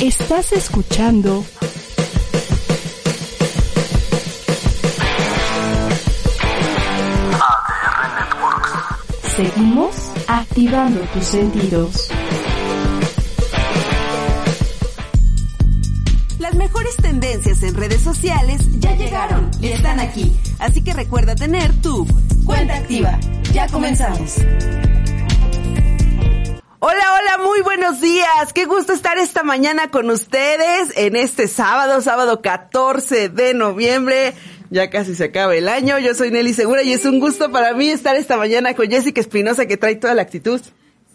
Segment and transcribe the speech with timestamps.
[0.00, 1.44] Estás escuchando
[7.30, 9.36] ADR Networks.
[9.36, 9.94] Seguimos
[10.26, 12.08] activando tus sentidos.
[16.40, 20.36] Las mejores tendencias en redes sociales ya llegaron y están aquí.
[20.58, 22.06] Así que recuerda tener tu
[22.44, 23.20] cuenta activa.
[23.52, 24.38] Ya comenzamos.
[26.84, 28.52] Hola, hola, muy buenos días.
[28.52, 34.34] Qué gusto estar esta mañana con ustedes en este sábado, sábado 14 de noviembre.
[34.68, 36.00] Ya casi se acaba el año.
[36.00, 39.20] Yo soy Nelly Segura y es un gusto para mí estar esta mañana con Jessica
[39.20, 40.60] Espinosa que trae toda la actitud.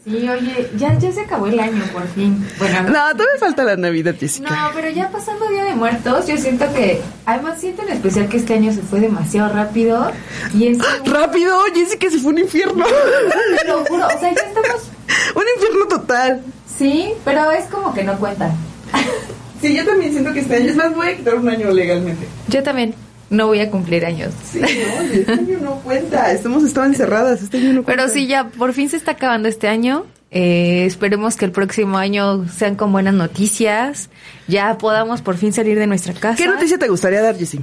[0.06, 2.48] Sí, oye, ya, ya se acabó el año por fin.
[2.60, 4.50] Bueno, No, todavía falta la Navidad, Jessica.
[4.50, 8.38] no, pero ya pasando Día de Muertos, yo siento que, además siento en especial que
[8.38, 10.14] este año se fue demasiado rápido
[10.54, 10.78] y es...
[11.06, 12.86] Rápido, Jessica, se fue un infierno.
[13.62, 14.92] Te lo juro, o sea, ya estamos...
[15.36, 16.44] un infierno total.
[16.78, 18.52] Sí, pero es como que no cuenta.
[19.60, 22.28] Sí, yo también siento que este año, es más, voy a quitar un año legalmente.
[22.48, 22.94] Yo también
[23.32, 24.32] no voy a cumplir años.
[24.52, 24.68] Sí, no,
[25.14, 28.04] este año no cuenta, estamos estado encerradas, este año no cuenta.
[28.04, 30.06] Pero sí, ya por fin se está acabando este año.
[30.30, 34.10] Eh, esperemos que el próximo año sean con buenas noticias.
[34.48, 36.36] Ya podamos por fin salir de nuestra casa.
[36.36, 37.62] ¿Qué noticia te gustaría dar, Jessie?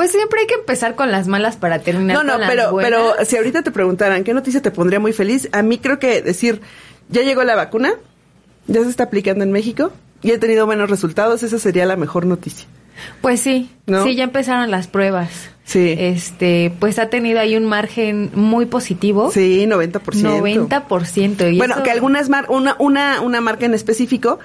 [0.00, 2.72] Pues siempre hay que empezar con las malas para terminar No, no, con las pero,
[2.72, 2.90] buenas.
[2.90, 6.22] pero si ahorita te preguntaran qué noticia te pondría muy feliz, a mí creo que
[6.22, 6.62] decir,
[7.10, 7.92] ya llegó la vacuna,
[8.66, 12.24] ya se está aplicando en México y he tenido buenos resultados, esa sería la mejor
[12.24, 12.66] noticia.
[13.20, 14.04] Pues sí, ¿No?
[14.04, 15.28] sí, ya empezaron las pruebas.
[15.64, 15.94] Sí.
[15.98, 19.30] Este, pues ha tenido ahí un margen muy positivo.
[19.30, 20.00] Sí, 90%.
[20.40, 21.52] 90%.
[21.52, 24.38] Y Bueno, eso- que algunas mar una, una, una marca en específico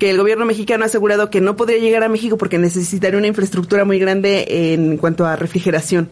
[0.00, 3.28] que el gobierno mexicano ha asegurado que no podría llegar a México porque necesitaría una
[3.28, 6.08] infraestructura muy grande en cuanto a refrigeración.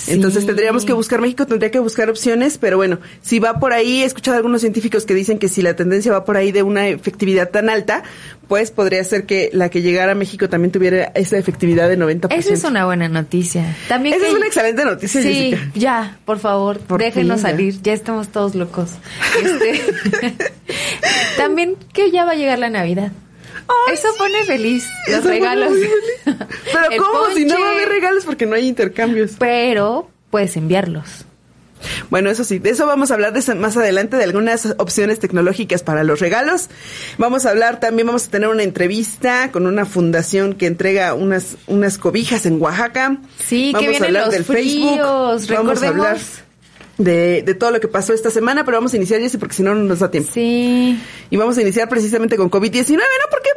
[0.00, 0.12] Sí.
[0.12, 4.02] Entonces tendríamos que buscar México, tendría que buscar opciones, pero bueno, si va por ahí,
[4.02, 6.62] he escuchado a algunos científicos que dicen que si la tendencia va por ahí de
[6.62, 8.02] una efectividad tan alta,
[8.48, 12.28] pues podría ser que la que llegara a México también tuviera esa efectividad de 90%.
[12.30, 13.76] Esa es una buena noticia.
[13.88, 15.70] También Esa que- es una excelente noticia, Sí, Jessica.
[15.74, 18.92] ya, por favor, Por déjenos fin, salir, ya estamos todos locos.
[19.44, 19.80] Este,
[21.36, 23.12] también que ya va a llegar la Navidad.
[23.88, 25.72] Ay, Eso pone feliz los Eso regalos.
[25.72, 25.90] feliz.
[26.72, 27.26] Pero El ¿cómo?
[27.34, 29.32] Si no va a haber regalos porque no hay intercambios.
[29.38, 31.24] Pero puedes enviarlos.
[32.10, 35.82] Bueno, eso sí, de eso vamos a hablar de más adelante, de algunas opciones tecnológicas
[35.82, 36.68] para los regalos.
[37.18, 41.56] Vamos a hablar también, vamos a tener una entrevista con una fundación que entrega unas,
[41.66, 43.18] unas cobijas en Oaxaca.
[43.46, 45.56] Sí, que vamos a vienen hablar los del fríos, Facebook.
[45.56, 46.18] Vamos a hablar
[46.98, 49.62] de, de todo lo que pasó esta semana, pero vamos a iniciar, Jessy, porque si
[49.62, 50.30] no, no nos da tiempo.
[50.34, 51.00] Sí.
[51.30, 52.98] Y vamos a iniciar precisamente con COVID-19, ¿no?
[53.30, 53.49] Porque,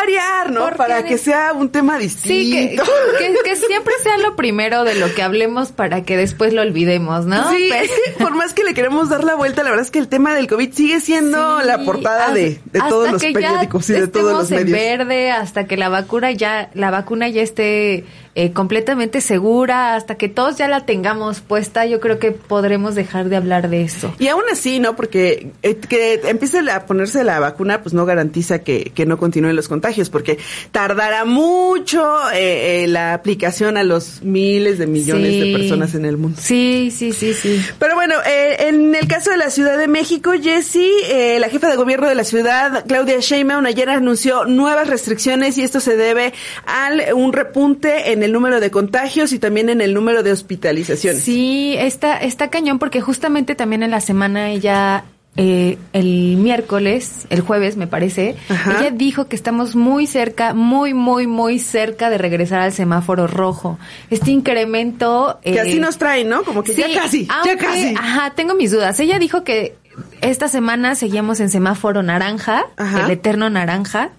[0.00, 0.60] variar, ¿no?
[0.62, 2.34] Porque Para que sea un tema distinto.
[2.34, 2.76] Sí,
[3.18, 6.62] que, que, que siempre sea lo primero de lo que hablemos para que después lo
[6.62, 7.50] olvidemos, ¿no?
[7.50, 9.90] Sí, Pero- es que por más que le queremos dar la vuelta, la verdad es
[9.90, 13.22] que el tema del COVID sigue siendo Sí, la portada hasta- de, de todos los
[13.22, 14.98] periódicos y de todos los estemos en medios.
[14.98, 18.04] verde, hasta que la vacuna ya, la vacuna ya esté
[18.34, 23.28] eh, completamente segura, hasta que todos ya la tengamos puesta, yo creo que podremos dejar
[23.28, 24.14] de hablar de eso.
[24.18, 24.96] Y aún así, ¿no?
[24.96, 29.56] Porque eh, que empiece a ponerse la vacuna, pues no garantiza que, que no continúen
[29.56, 30.38] los contagios, porque
[30.72, 36.16] tardará mucho eh, eh, la aplicación a los miles de millones de personas en el
[36.16, 36.40] mundo.
[36.40, 37.60] Sí, sí, sí, sí.
[37.78, 41.68] Pero bueno, eh, en el caso de la Ciudad de México, Jessie, eh, la jefa
[41.68, 46.32] de gobierno de la ciudad, Claudia Sheinbaum, ayer anunció nuevas restricciones y esto se debe
[46.66, 51.22] al un repunte en el número de contagios y también en el número de hospitalizaciones.
[51.22, 55.04] Sí, está, está cañón porque justamente también en la semana ella,
[55.36, 58.78] eh, el miércoles, el jueves me parece, Ajá.
[58.80, 63.78] ella dijo que estamos muy cerca, muy, muy, muy cerca de regresar al semáforo rojo.
[64.10, 65.38] Este incremento...
[65.42, 66.42] Que eh, así nos traen, ¿no?
[66.44, 67.94] Como que ya sí, casi, ya aunque- casi.
[67.96, 68.98] Ajá, tengo mis dudas.
[69.00, 69.76] Ella dijo que
[70.20, 73.04] esta semana seguíamos en semáforo naranja, Ajá.
[73.04, 74.10] el eterno naranja,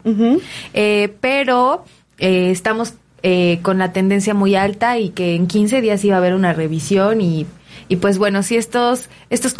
[0.73, 1.83] eh, pero
[2.17, 2.93] eh, estamos
[3.27, 6.53] eh, con la tendencia muy alta y que en 15 días iba a haber una
[6.53, 7.47] revisión y,
[7.87, 9.55] y pues bueno, si estos, estos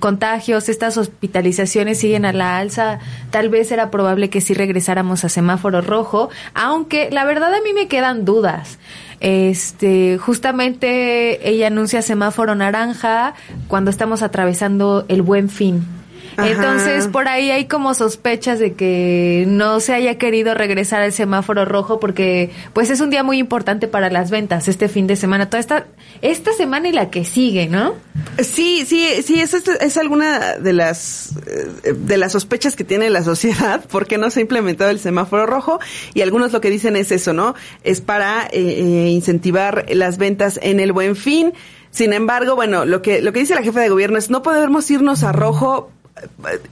[0.00, 2.98] contagios, estas hospitalizaciones siguen a la alza,
[3.30, 7.72] tal vez era probable que sí regresáramos a semáforo rojo, aunque la verdad a mí
[7.72, 8.80] me quedan dudas.
[9.20, 13.34] Este, justamente ella anuncia semáforo naranja
[13.68, 15.86] cuando estamos atravesando el buen fin.
[16.36, 16.48] Ajá.
[16.48, 21.64] Entonces, por ahí hay como sospechas de que no se haya querido regresar al semáforo
[21.64, 25.48] rojo porque pues es un día muy importante para las ventas este fin de semana,
[25.48, 25.86] toda esta
[26.22, 27.94] esta semana y la que sigue, ¿no?
[28.40, 33.22] Sí, sí, sí, es, es, alguna de las eh, de las sospechas que tiene la
[33.22, 35.80] sociedad porque no se ha implementado el semáforo rojo
[36.14, 37.54] y algunos lo que dicen es eso, ¿no?
[37.82, 41.52] Es para eh, eh, incentivar las ventas en el Buen Fin.
[41.90, 44.90] Sin embargo, bueno, lo que lo que dice la jefa de gobierno es no podemos
[44.90, 45.90] irnos a rojo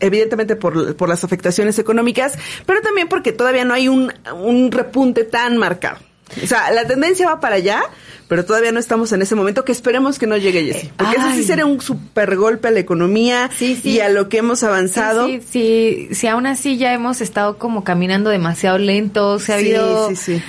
[0.00, 2.34] evidentemente por, por las afectaciones económicas,
[2.66, 5.98] pero también porque todavía no hay un, un repunte tan marcado.
[6.42, 7.82] O sea, la tendencia va para allá,
[8.26, 10.90] pero todavía no estamos en ese momento que esperemos que no llegue Jessy.
[10.96, 13.90] Porque eso sí sería un super golpe a la economía Sí, sí.
[13.90, 15.26] y a lo que hemos avanzado.
[15.26, 20.08] Sí, sí, sí, aún así ya hemos estado como caminando demasiado lento, se ha habido...
[20.10, 20.42] sí, sí.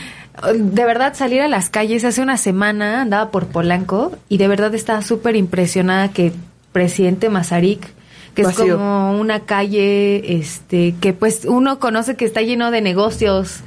[0.56, 4.74] De verdad, salir a las calles hace una semana andaba por Polanco y de verdad
[4.74, 6.31] estaba súper impresionada que
[6.72, 7.88] presidente Mazarik,
[8.33, 8.65] que Vacío.
[8.65, 13.59] es como una calle, este, que pues uno conoce que está lleno de negocios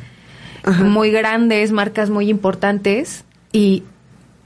[0.64, 0.82] Ajá.
[0.84, 3.84] muy grandes, marcas muy importantes y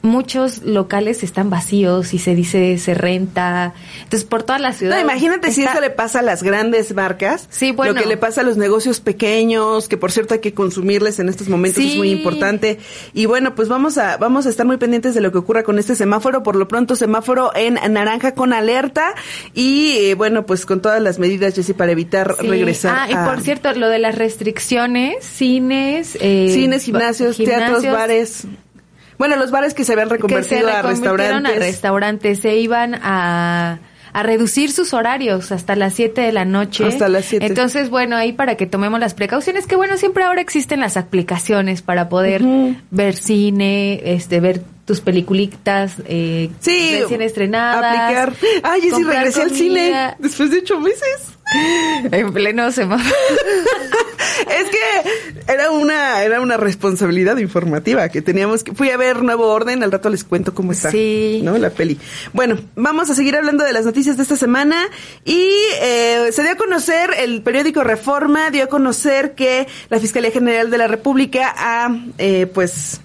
[0.03, 3.75] muchos locales están vacíos y se dice se renta.
[4.03, 4.97] Entonces, por toda la ciudad.
[4.97, 7.47] No, imagínate si eso le pasa a las grandes marcas.
[7.51, 7.93] Sí, bueno.
[7.93, 11.29] Lo que le pasa a los negocios pequeños, que por cierto hay que consumirles en
[11.29, 12.79] estos momentos es muy importante.
[13.13, 15.79] Y bueno, pues vamos a, vamos a estar muy pendientes de lo que ocurra con
[15.79, 16.43] este semáforo.
[16.43, 19.15] Por lo pronto, semáforo en naranja con alerta.
[19.55, 22.49] Y eh, bueno, pues con todas las medidas, Jessy, para evitar Sí.
[22.49, 27.85] regresar Ah, y a por cierto, lo de las restricciones, cines, eh, cines, gimnasios, teatros,
[27.85, 28.47] bares.
[29.21, 31.57] Bueno, los bares que se habían que se reconvertido a restaurantes.
[31.57, 33.79] a restaurantes, se iban a
[34.13, 36.85] a reducir sus horarios hasta las 7 de la noche.
[36.87, 37.45] Hasta las 7.
[37.47, 41.83] Entonces, bueno, ahí para que tomemos las precauciones, que bueno, siempre ahora existen las aplicaciones
[41.83, 42.43] para poder
[42.91, 47.85] ver cine, este, ver tus peliculitas eh, Sí, recién estrenadas.
[47.85, 48.33] aplicar.
[48.63, 51.30] Ay, Jessy, comprar regresé al cine después de ocho meses.
[52.13, 53.15] En pleno semáforo.
[54.41, 59.47] Es que era una, era una responsabilidad informativa que teníamos que, fui a ver Nuevo
[59.49, 61.41] Orden, al rato les cuento cómo está, Sí.
[61.45, 61.59] ¿no?
[61.59, 61.99] La peli.
[62.33, 64.89] Bueno, vamos a seguir hablando de las noticias de esta semana
[65.25, 65.53] y
[65.83, 70.71] eh, se dio a conocer, el periódico Reforma dio a conocer que la Fiscalía General
[70.71, 73.01] de la República ha, eh, pues,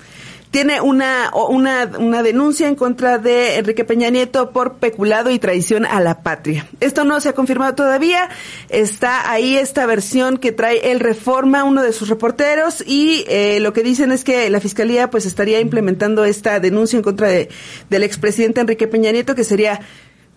[0.55, 5.85] tiene una, una, una denuncia en contra de Enrique Peña Nieto por peculado y traición
[5.85, 6.65] a la patria.
[6.79, 8.29] Esto no se ha confirmado todavía.
[8.69, 13.73] Está ahí esta versión que trae el Reforma, uno de sus reporteros, y eh, lo
[13.73, 17.49] que dicen es que la fiscalía pues estaría implementando esta denuncia en contra de,
[17.89, 19.81] del expresidente Enrique Peña Nieto, que sería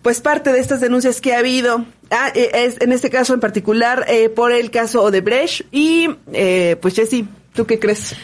[0.01, 3.39] pues parte de estas denuncias que ha habido, ah, eh, es, en este caso en
[3.39, 5.61] particular, eh, por el caso Odebrecht.
[5.71, 8.17] Y eh, pues Jessy, ¿tú qué crees?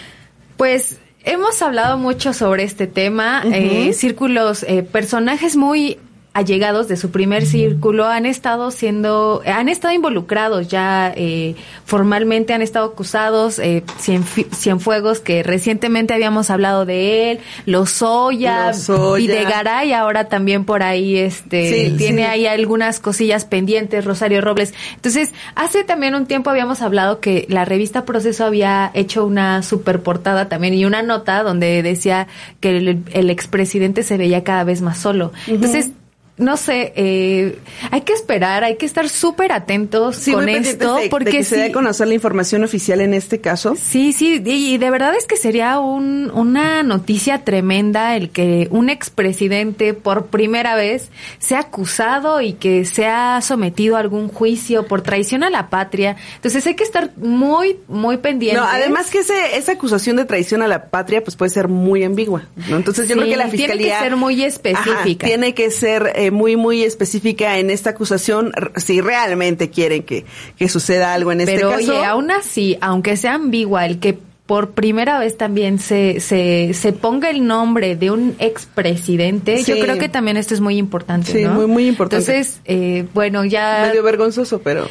[0.57, 3.43] Pues hemos hablado mucho sobre este tema.
[3.45, 5.97] Eh, círculos, eh, personajes muy
[6.35, 11.55] allegados de su primer círculo han estado siendo, han estado involucrados ya eh,
[11.85, 19.25] formalmente, han estado acusados, eh, Cienfi- Cienfuegos, que recientemente habíamos hablado de él, Lozoya, Lozoya.
[19.33, 22.27] Videgaray, ahora también por ahí este Sí, tiene sí.
[22.27, 24.73] ahí algunas cosillas pendientes, Rosario Robles.
[24.95, 30.01] Entonces, hace también un tiempo habíamos hablado que la revista Proceso había hecho una super
[30.01, 32.27] portada también y una nota donde decía
[32.59, 35.31] que el, el expresidente se veía cada vez más solo.
[35.47, 35.91] Entonces,
[36.37, 37.59] no sé, eh,
[37.91, 41.43] hay que esperar, hay que estar súper atentos Sí, con esto, de- de porque que
[41.45, 43.75] se dé a conocer la información oficial en este caso.
[43.81, 48.67] Sí, sí, y y de verdad es que sería un, una noticia tremenda el que
[48.71, 51.09] un expresidente por primera vez
[51.39, 56.17] sea acusado y que sea sometido a algún juicio por traición a la patria.
[56.35, 58.61] Entonces hay que estar muy, muy pendientes.
[58.61, 62.03] No, además que ese, esa acusación de traición a la patria pues puede ser muy
[62.03, 62.75] ambigua, ¿no?
[62.77, 65.25] Entonces yo Sí, creo que la tiene que fiscalía ser muy específica.
[65.25, 70.25] Ajá, tiene que ser eh, muy muy específica en esta acusación si realmente quieren que,
[70.57, 71.91] que suceda algo en este Pero caso.
[71.97, 76.93] oye, aún así, aunque sea ambigua, el que por primera vez también se, se, se
[76.93, 79.81] ponga el nombre de un expresidente, yo Sí.
[79.81, 81.53] creo que también esto es muy importante, Sí, ¿no?
[81.53, 82.31] muy, muy importante.
[82.31, 83.85] Entonces, eh, bueno, ya...
[83.87, 84.85] medio vergonzoso, pero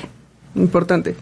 [0.57, 1.14] importante,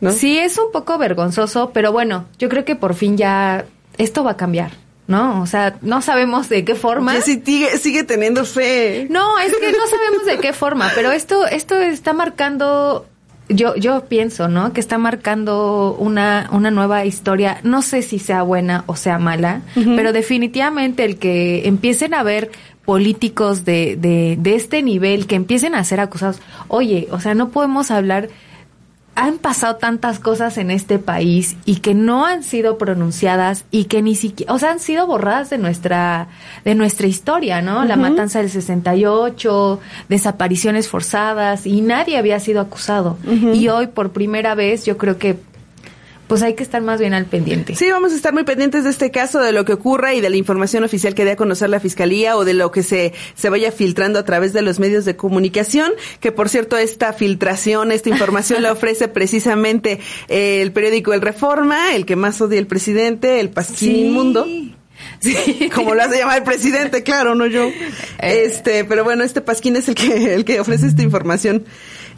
[0.00, 0.12] ¿no?
[0.12, 3.64] Sí, es un poco vergonzoso, pero bueno, yo creo que por fin ya
[3.98, 4.70] esto va a cambiar,
[5.10, 5.42] ¿no?
[5.42, 7.20] O sea, no sabemos de qué forma.
[7.20, 9.08] Sigue teniendo fe.
[9.10, 13.06] No, es que no sabemos de qué forma, pero esto, esto está marcando,
[13.48, 14.72] yo, yo pienso, ¿no?
[14.72, 17.58] Que está marcando una, una nueva historia.
[17.64, 22.52] No sé si sea buena o sea mala, pero definitivamente el que empiecen a ver
[22.84, 27.50] políticos de, de, de este nivel, que empiecen a ser acusados, oye, o sea, no
[27.50, 28.28] podemos hablar
[29.14, 34.02] han pasado tantas cosas en este país y que no han sido pronunciadas y que
[34.02, 36.28] ni siquiera, o sea, han sido borradas de nuestra,
[36.64, 37.84] de nuestra historia, ¿no?
[37.84, 43.18] La matanza del 68, desapariciones forzadas y nadie había sido acusado.
[43.52, 45.36] Y hoy por primera vez yo creo que
[46.30, 47.74] pues hay que estar más bien al pendiente.
[47.74, 50.30] Sí, vamos a estar muy pendientes de este caso, de lo que ocurra y de
[50.30, 53.50] la información oficial que dé a conocer la Fiscalía o de lo que se, se
[53.50, 58.10] vaya filtrando a través de los medios de comunicación, que por cierto esta filtración, esta
[58.10, 63.40] información la ofrece precisamente eh, el periódico El Reforma, el que más odia el presidente,
[63.40, 64.46] el Pasquín Inmundo.
[65.18, 65.68] Sí.
[65.74, 67.64] Como lo hace llamar el presidente, claro, no yo.
[67.64, 68.44] Eh.
[68.46, 71.64] Este, pero bueno, este Pasquín es el que, el que ofrece esta información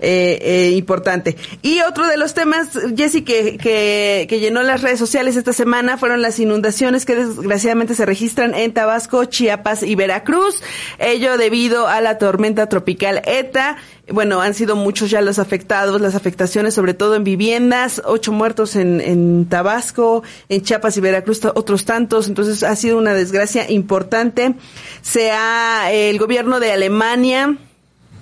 [0.05, 1.37] eh, eh, importante.
[1.63, 5.97] Y otro de los temas, Jessy, que, que, que, llenó las redes sociales esta semana
[5.97, 10.63] fueron las inundaciones que desgraciadamente se registran en Tabasco, Chiapas y Veracruz.
[10.99, 13.77] Ello debido a la tormenta tropical ETA.
[14.09, 18.75] Bueno, han sido muchos ya los afectados, las afectaciones sobre todo en viviendas, ocho muertos
[18.75, 24.55] en, en Tabasco, en Chiapas y Veracruz otros tantos, entonces ha sido una desgracia importante.
[25.01, 27.57] Se ha, el gobierno de Alemania,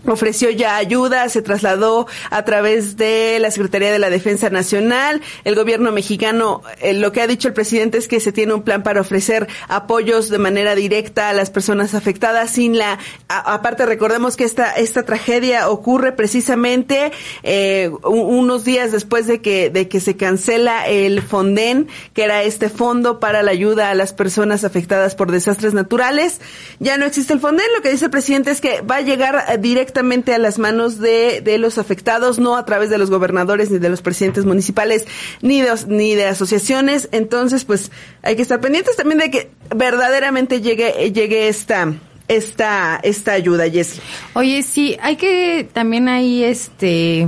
[0.06, 5.20] ofreció ya ayuda, se trasladó a través de la Secretaría de la Defensa Nacional.
[5.44, 8.62] El gobierno mexicano, eh, lo que ha dicho el presidente es que se tiene un
[8.62, 14.36] plan para ofrecer apoyos de manera directa a las personas afectadas sin la, aparte recordemos
[14.36, 20.16] que esta, esta tragedia ocurre precisamente eh, unos días después de que, de que se
[20.16, 25.30] cancela el Fonden, que era este fondo para la ayuda a las personas afectadas por
[25.30, 26.40] desastres naturales.
[26.78, 29.60] Ya no existe el Fonden, lo que dice el presidente es que va a llegar
[29.60, 33.72] directamente directamente a las manos de, de los afectados, no a través de los gobernadores
[33.72, 35.04] ni de los presidentes municipales
[35.42, 37.08] ni de, ni de asociaciones.
[37.10, 37.90] Entonces, pues
[38.22, 41.92] hay que estar pendientes también de que verdaderamente llegue, llegue esta,
[42.28, 44.00] esta, esta ayuda, Jessy.
[44.34, 47.26] Oye, sí, hay que también ahí, este,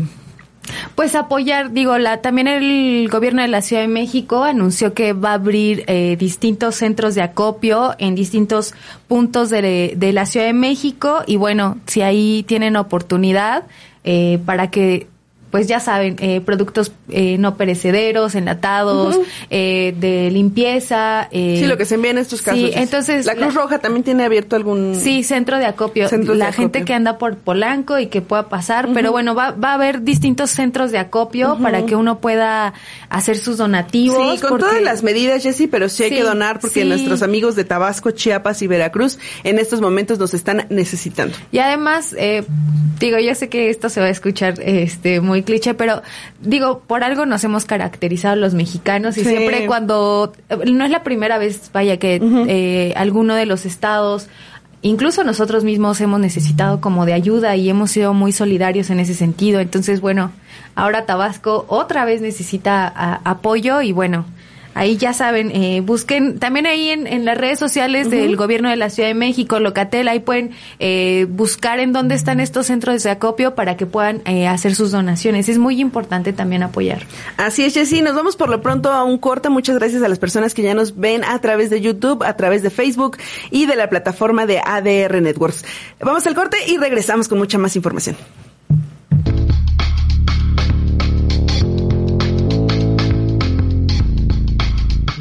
[0.94, 5.30] pues apoyar, digo, la, también el gobierno de la Ciudad de México anunció que va
[5.30, 8.74] a abrir eh, distintos centros de acopio en distintos
[9.08, 13.64] puntos de, de, la Ciudad de México y bueno, si ahí tienen oportunidad
[14.04, 15.06] eh, para que
[15.52, 21.28] pues ya saben, eh, productos eh, no perecederos, enlatados, eh, de limpieza.
[21.30, 22.58] Eh, sí, lo que se envía en estos casos.
[22.58, 23.26] Sí, entonces.
[23.26, 24.94] La Cruz Roja también tiene abierto algún.
[24.98, 26.08] Sí, centro de acopio.
[26.34, 29.74] la gente que anda por Polanco y que pueda pasar, pero bueno, va, va a
[29.74, 32.72] haber distintos centros de acopio para que uno pueda
[33.10, 34.40] hacer sus donativos.
[34.40, 37.64] Sí, con todas las medidas, Jessy, pero sí hay que donar porque nuestros amigos de
[37.64, 41.36] Tabasco, Chiapas y Veracruz en estos momentos nos están necesitando.
[41.50, 42.42] Y además, eh,
[42.98, 46.02] digo, yo sé que esto se va a escuchar este muy cliché, pero
[46.40, 50.32] digo, por algo nos hemos caracterizado los mexicanos y siempre cuando,
[50.66, 54.28] no es la primera vez, vaya, que eh, alguno de los estados
[54.82, 59.14] incluso nosotros mismos hemos necesitado como de ayuda y hemos sido muy solidarios en ese
[59.14, 59.60] sentido.
[59.60, 60.32] Entonces, bueno,
[60.74, 62.88] ahora Tabasco otra vez necesita
[63.24, 64.26] apoyo y bueno,
[64.74, 68.76] Ahí ya saben, eh, busquen también ahí en, en las redes sociales del gobierno de
[68.76, 73.10] la Ciudad de México, Locatel, ahí pueden eh, buscar en dónde están estos centros de
[73.10, 75.48] acopio para que puedan eh, hacer sus donaciones.
[75.48, 77.06] Es muy importante también apoyar.
[77.36, 78.02] Así es, Jessy.
[78.02, 79.48] Nos vamos por lo pronto a un corte.
[79.48, 82.62] Muchas gracias a las personas que ya nos ven a través de YouTube, a través
[82.62, 83.18] de Facebook
[83.50, 85.64] y de la plataforma de ADR Networks.
[86.00, 88.16] Vamos al corte y regresamos con mucha más información.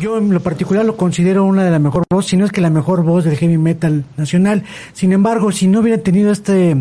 [0.02, 2.60] Yo en lo particular lo considero una de las mejores voces, si no es que
[2.60, 4.64] la mejor voz del heavy metal nacional.
[4.94, 6.76] Sin embargo, si no hubiera tenido este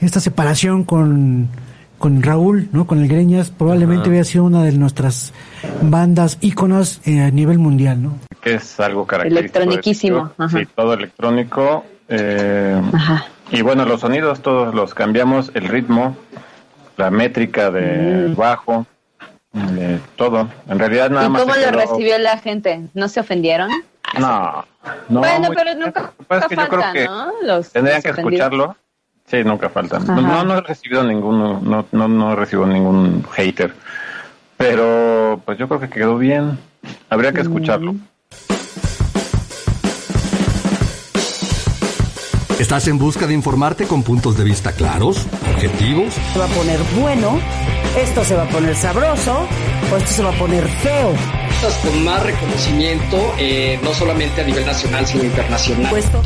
[0.00, 1.48] esta separación con,
[1.98, 2.86] con Raúl, ¿no?
[2.86, 5.34] Con el Greñas, probablemente hubiera sido una de nuestras
[5.82, 8.18] bandas íconos eh, a nivel mundial, ¿no?
[8.40, 9.58] Que es algo característico.
[9.58, 10.32] Electroniquísimo.
[10.50, 11.84] Sí, todo electrónico.
[12.08, 13.26] Eh, Ajá.
[13.50, 16.16] Y bueno, los sonidos todos los cambiamos, el ritmo,
[16.96, 18.36] la métrica de mm.
[18.36, 18.86] bajo,
[19.52, 20.48] de todo.
[20.68, 21.42] En realidad nada ¿Y más.
[21.42, 22.88] cómo lo recibió la gente?
[22.94, 23.70] ¿No se ofendieron?
[24.18, 24.64] No,
[25.08, 25.20] no.
[25.20, 27.32] Bueno, muy, pero nunca, pues que falta, yo creo que ¿no?
[27.42, 28.76] Los, tendrían los que escucharlo.
[29.26, 30.04] Sí, nunca faltan.
[30.06, 33.72] No, no, no he recibido ninguno, no, no, no he recibido ningún hater.
[34.56, 36.58] Pero pues yo creo que quedó bien.
[37.08, 37.94] Habría que escucharlo.
[42.58, 46.14] ¿Estás en busca de informarte con puntos de vista claros, objetivos?
[46.32, 47.40] Se va a poner bueno,
[47.96, 49.46] esto se va a poner sabroso,
[49.92, 51.14] o esto se va a poner feo.
[51.84, 55.90] Con más reconocimiento, eh, no solamente a nivel nacional, sino internacional.
[55.90, 56.22] Puesto.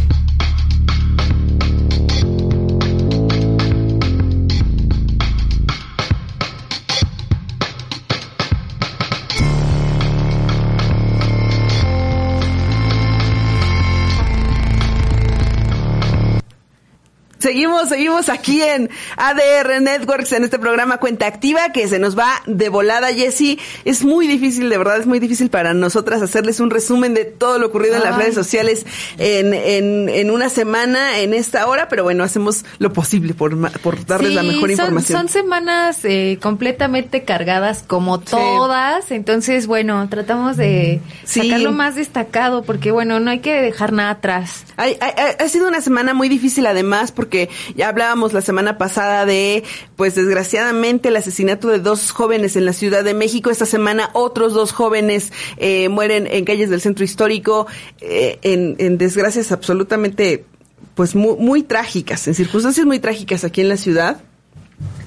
[17.51, 22.43] Seguimos, seguimos aquí en ADR Networks, en este programa Cuenta Activa, que se nos va
[22.47, 23.61] de volada, Jessy.
[23.85, 27.61] Es muy difícil, de verdad, es muy difícil para nosotras hacerles un resumen de todo
[27.61, 28.85] lo ocurrido en las redes sociales
[29.19, 34.05] en, en, en una semana, en esta hora, pero bueno, hacemos lo posible por, por
[34.07, 35.19] darles la mejor son- información.
[35.21, 41.43] Son, semanas eh, completamente cargadas como todas, entonces bueno, tratamos de Sí.
[41.43, 44.65] sacar lo más destacado porque bueno, no hay que dejar nada atrás.
[44.77, 47.36] Ay, ay, ay, ha sido una semana muy difícil además porque
[47.75, 49.65] ya hablábamos la semana pasada de,
[49.97, 53.51] pues desgraciadamente, el asesinato de dos jóvenes en la Ciudad de México.
[53.51, 57.67] Esta semana otros dos jóvenes eh, mueren en calles del centro histórico
[58.01, 60.45] eh, en, desgracias absolutamente,
[60.95, 64.23] pues muy, muy trágicas, en circunstancias muy trágicas aquí en la ciudad.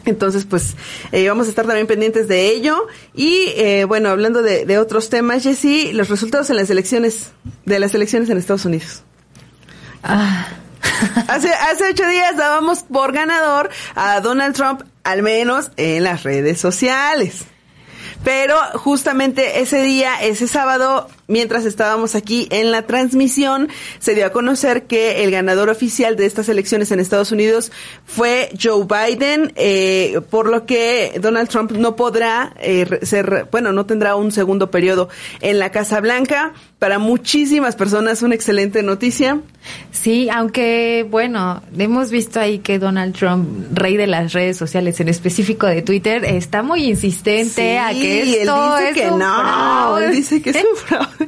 [0.06, 0.76] Entonces, pues
[1.12, 2.88] eh, vamos a estar también pendientes de ello.
[3.14, 7.32] Y eh, bueno, hablando de, otros temas, Jessy, los resultados en las elecciones,
[7.66, 9.04] de las elecciones en Estados Unidos.
[11.28, 16.60] Hace, hace ocho días dábamos por ganador a Donald Trump, al menos en las redes
[16.60, 17.44] sociales.
[18.24, 23.70] Pero justamente ese día, ese sábado, mientras estábamos aquí en la transmisión,
[24.00, 27.72] se dio a conocer que el ganador oficial de estas elecciones en Estados Unidos
[28.06, 33.86] fue Joe Biden, eh, por lo que Donald Trump no podrá eh, ser, bueno, no
[33.86, 35.08] tendrá un segundo periodo
[35.40, 36.54] en la Casa Blanca.
[36.80, 39.42] Para muchísimas personas, una excelente noticia.
[39.92, 45.10] Sí, aunque bueno, hemos visto ahí que Donald Trump, rey de las redes sociales, en
[45.10, 49.20] específico de Twitter, está muy insistente Sí, a que él esto dice es que un
[49.20, 50.06] no, fraude.
[50.06, 51.19] él dice que es un fraude.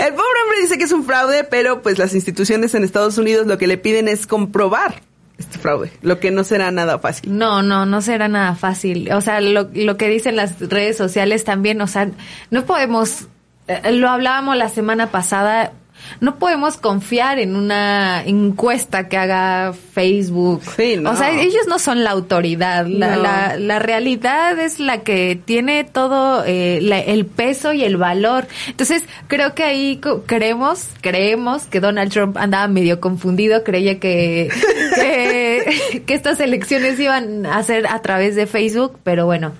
[0.00, 3.46] El pobre hombre dice que es un fraude, pero pues las instituciones en Estados Unidos
[3.46, 5.02] lo que le piden es comprobar
[5.38, 7.36] este fraude, lo que no será nada fácil.
[7.36, 9.10] No, no, no será nada fácil.
[9.12, 12.10] O sea, lo, lo que dicen las redes sociales también, o sea,
[12.50, 13.26] no podemos,
[13.68, 15.72] eh, lo hablábamos la semana pasada,
[16.20, 20.62] no podemos confiar en una encuesta que haga Facebook.
[21.00, 21.10] no.
[21.10, 22.86] O sea, ellos no son la autoridad.
[22.86, 23.22] La, No.
[23.22, 28.46] la, la realidad es la que tiene todo eh, la- el peso y el valor.
[28.68, 34.48] Entonces, creo que ahí creemos, creemos que Donald Trump andaba medio confundido, creía que,
[34.94, 39.52] que, que estas elecciones iban a ser a través de Facebook, pero bueno.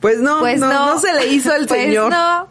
[0.00, 0.86] Pues no, Pues no, no.
[0.94, 2.10] no se le hizo al Pues señor.
[2.10, 2.48] no.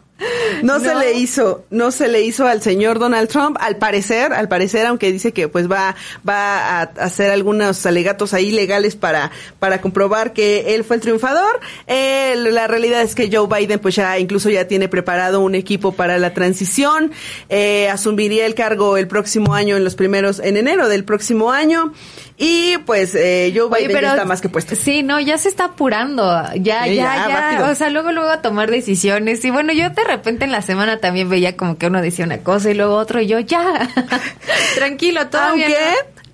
[0.62, 4.48] No, se le hizo, no se le hizo al señor Donald Trump, al parecer, al
[4.48, 5.94] parecer, aunque dice que pues va,
[6.26, 11.60] va a hacer algunos alegatos ahí legales para, para comprobar que él fue el triunfador.
[11.86, 15.92] Eh, la realidad es que Joe Biden pues ya incluso ya tiene preparado un equipo
[15.92, 17.12] para la transición,
[17.50, 21.92] eh, asumiría el cargo el próximo año en los primeros, en enero del próximo año.
[22.38, 24.76] Y pues eh, Joe Oye, Biden ya está más que puesto.
[24.76, 26.22] Sí, no, ya se está apurando.
[26.56, 27.68] Ya, Sí, ya, ya.
[27.70, 29.42] O sea, luego, luego a tomar decisiones.
[29.44, 32.38] Y bueno, yo de repente en la semana también veía como que uno decía una
[32.38, 33.88] cosa y luego otro y yo, ya.
[34.74, 35.66] Tranquilo, todavía.
[35.66, 35.76] Aunque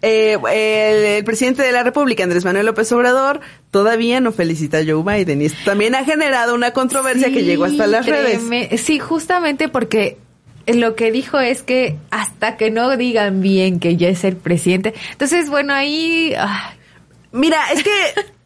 [0.02, 4.84] eh, el, el presidente de la República, Andrés Manuel López Obrador, todavía no felicita a
[4.84, 5.40] Joe Biden.
[5.40, 8.40] Y esto también ha generado una controversia que llegó hasta las redes.
[8.80, 10.18] Sí, justamente porque
[10.66, 14.94] lo que dijo es que hasta que no digan bien que ya es el presidente.
[15.12, 16.34] Entonces, bueno, ahí...
[16.38, 16.74] ah,
[17.34, 17.90] Mira, es que,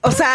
[0.02, 0.30] o sea,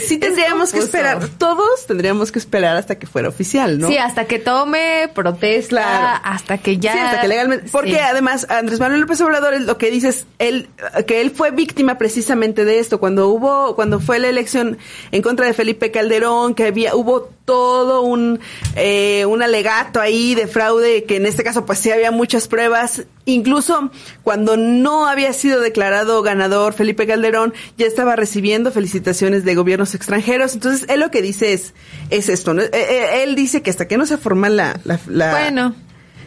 [0.00, 3.88] sí tendríamos que esperar, todos tendríamos que esperar hasta que fuera oficial, ¿no?
[3.88, 6.20] Sí, hasta que tome protesta, Claro.
[6.22, 6.92] hasta que ya...
[6.92, 7.68] Sí, hasta que legalmente.
[7.72, 7.98] Porque Sí.
[7.98, 10.68] además, Andrés Manuel López Obrador es lo que dice es él,
[11.08, 13.00] que él fue víctima precisamente de esto.
[13.00, 14.78] Cuando hubo, cuando fue la elección
[15.10, 18.40] en contra de Felipe Calderón, que había, hubo todo un,
[18.74, 23.04] eh, un alegato ahí de fraude, que en este caso pues sí había muchas pruebas.
[23.24, 23.90] Incluso
[24.22, 30.54] cuando no había sido declarado ganador Felipe Calderón, ya estaba recibiendo felicitaciones de gobiernos extranjeros.
[30.54, 31.72] Entonces, él lo que dice es,
[32.10, 32.62] es esto, ¿no?
[32.62, 34.18] Eh, eh, él dice que hasta que no se
[34.50, 35.74] la, la, la- Bueno.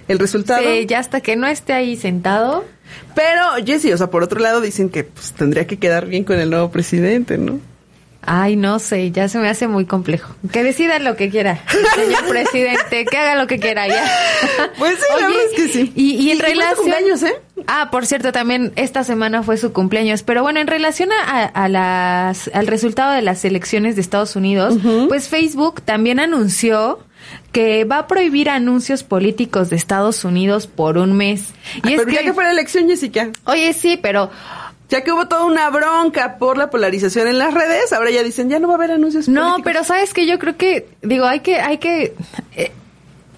[0.08, 0.64] el resultado.
[0.64, 2.66] Sí, ya hasta que no esté ahí sentado.
[3.14, 6.40] Pero, Jessy, o sea, por otro lado dicen que pues, tendría que quedar bien con
[6.40, 7.60] el nuevo presidente, ¿no?
[8.22, 10.36] Ay, no sé, ya se me hace muy complejo.
[10.52, 11.64] Que decida lo que quiera,
[11.96, 14.04] señor presidente, que haga lo que quiera ya.
[14.78, 15.92] Pues sí, la verdad es que sí.
[15.96, 16.76] Y, y en Y- su relación...
[16.78, 17.34] cumpleaños, ¿eh?
[17.68, 20.24] Ah, por cierto, también esta semana fue su cumpleaños.
[20.24, 24.76] Pero bueno, en relación a, a las, al resultado de las elecciones de Estados Unidos,
[25.08, 27.00] pues Facebook también anunció
[27.52, 31.50] que va a prohibir anuncios políticos de Estados Unidos por un mes.
[31.86, 33.30] Y es Pero ya que fue la elección, Jessica.
[33.46, 34.30] Oye, sí, pero
[34.90, 38.50] Ya que hubo toda una bronca por la polarización en las redes, ahora ya dicen,
[38.50, 39.62] ya no va a haber anuncios No, políticos.
[39.66, 42.16] pero sabes que yo creo que, digo, hay que, hay que,
[42.56, 42.72] eh,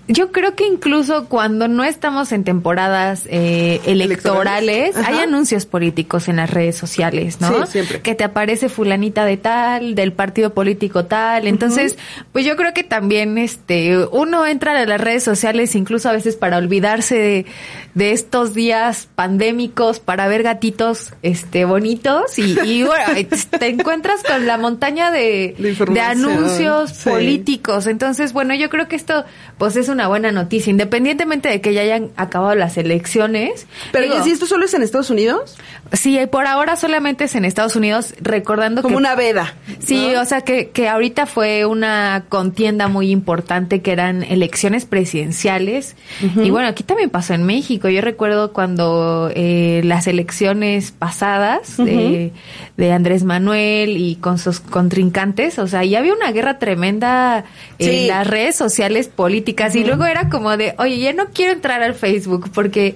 [0.08, 6.38] Yo creo que incluso cuando no estamos en temporadas eh, electorales, hay anuncios políticos en
[6.38, 7.66] las redes sociales, ¿no?
[7.66, 8.02] Sí, siempre.
[8.02, 11.48] Que te aparece fulanita de tal, del partido político tal.
[11.48, 11.98] Entonces,
[12.32, 16.36] pues yo creo que también este uno entra a las redes sociales incluso a veces
[16.36, 17.46] para olvidarse de,
[17.94, 23.06] de estos días pandémicos, para ver gatitos este bonitos y, y bueno,
[23.60, 25.56] te encuentras con la montaña de,
[26.02, 27.10] anuncios sí.
[27.10, 27.88] políticos.
[27.88, 29.26] Entonces, bueno, yo creo que esto
[29.58, 33.68] pues es una buena noticia, independientemente de que ya hayan acabado las elecciones.
[33.92, 35.58] Pero Digo, ¿y si esto solo es en Estados Unidos?
[35.94, 38.98] Sí, por ahora solamente es en Estados Unidos, recordando Como que...
[38.98, 39.56] una veda.
[39.80, 40.22] Sí, ¿no?
[40.22, 45.96] o sea que, que ahorita fue una contienda muy importante que eran elecciones presidenciales.
[46.42, 47.90] Y bueno, aquí también pasó en México.
[47.90, 52.32] Yo recuerdo cuando eh, las elecciones pasadas de,
[52.78, 57.44] de Andrés Manuel y con sus contrincantes, o sea, ya había una guerra tremenda
[57.80, 58.08] en Sí.
[58.08, 59.76] las redes sociales políticas.
[59.76, 62.96] Y luego era como de, oye, ya no quiero entrar al Facebook porque,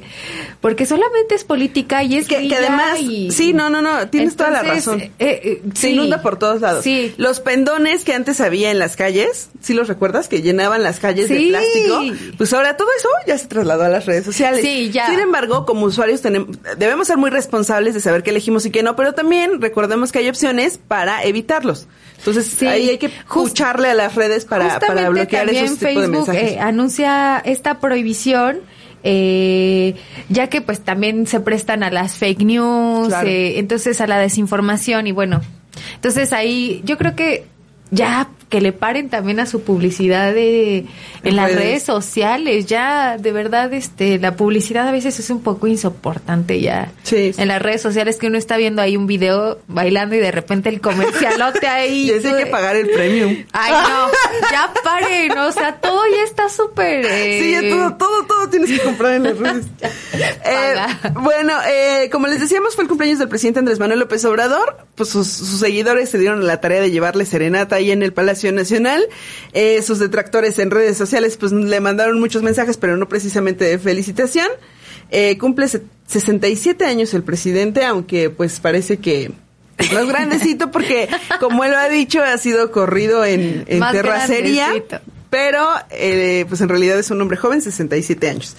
[0.62, 4.50] porque solamente es política y es Que, además, y- sí, no, no, no, tienes toda
[4.52, 5.02] la razón.
[5.02, 5.90] eh, eh, Se sí.
[5.94, 6.84] inunda por todos lados.
[6.84, 7.14] Sí.
[7.18, 10.28] Los pendones que antes había en las calles, ¿sí los recuerdas?
[10.28, 12.02] Que llenaban las calles de plástico.
[12.38, 14.62] Pues ahora todo eso ya se trasladó a las redes sociales.
[14.62, 15.08] Sí, ya.
[15.10, 18.84] Sin embargo, como usuarios tenemos, debemos ser muy responsables de saber qué elegimos y qué
[18.84, 21.88] no, pero también recordemos que hay opciones para evitarlos.
[22.18, 22.66] Entonces, Sí.
[22.66, 26.52] ahí hay que escucharle a las redes para, bloquear esos tipos de Facebook mensajes.
[26.54, 28.60] eh, anuncia esta prohibición
[29.08, 29.94] eh,
[30.30, 33.28] ya que pues también se prestan a las fake news, Claro.
[33.28, 35.42] eh, entonces a la desinformación y bueno,
[35.94, 37.46] entonces ahí yo creo que
[37.92, 40.86] ya que le paren también a su publicidad de,
[41.26, 41.60] en las redes.
[41.60, 46.94] redes sociales, ya de verdad este la publicidad a veces es un poco insoportante ya.
[47.04, 47.42] Sí, sí.
[47.42, 50.70] En las redes sociales que uno está viendo ahí un video bailando y de repente
[50.70, 52.06] el comercialote ahí.
[52.06, 53.44] Y ese hay que pagar el premium.
[53.52, 54.08] Ay, no,
[54.50, 57.06] ya paren, o sea, todo ya está súper...
[57.06, 59.66] eh, Sí, ya todo, todo, todo tienes que comprar en las redes.
[60.48, 60.76] Eh,
[61.16, 64.78] bueno, eh, como les decíamos, fue el cumpleaños del presidente Andrés Manuel López Obrador.
[64.96, 68.45] Pues sus, sus seguidores se dieron la tarea de llevarle serenata ahí en el Palacio
[68.52, 69.06] Nacional.
[69.54, 73.80] Eh, sus detractores en redes sociales, pues le mandaron muchos mensajes, pero no precisamente de
[73.80, 74.48] felicitación.
[75.12, 79.32] Eh, cumple se- 67 años el presidente, aunque pues parece que
[79.78, 81.08] es más grandecito porque,
[81.40, 84.66] como él lo ha dicho, ha sido corrido en, en terracería.
[84.68, 85.02] grandecito.
[85.30, 88.56] Pero, eh, pues en realidad es un hombre joven, 67 años.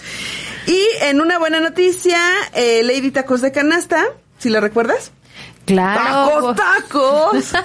[0.67, 2.21] Y en una buena noticia,
[2.55, 4.05] eh, Lady Tacos de Canasta,
[4.39, 5.11] si la recuerdas?
[5.67, 6.55] Claro.
[6.55, 6.57] ¡Tacos,
[7.53, 7.63] tacos!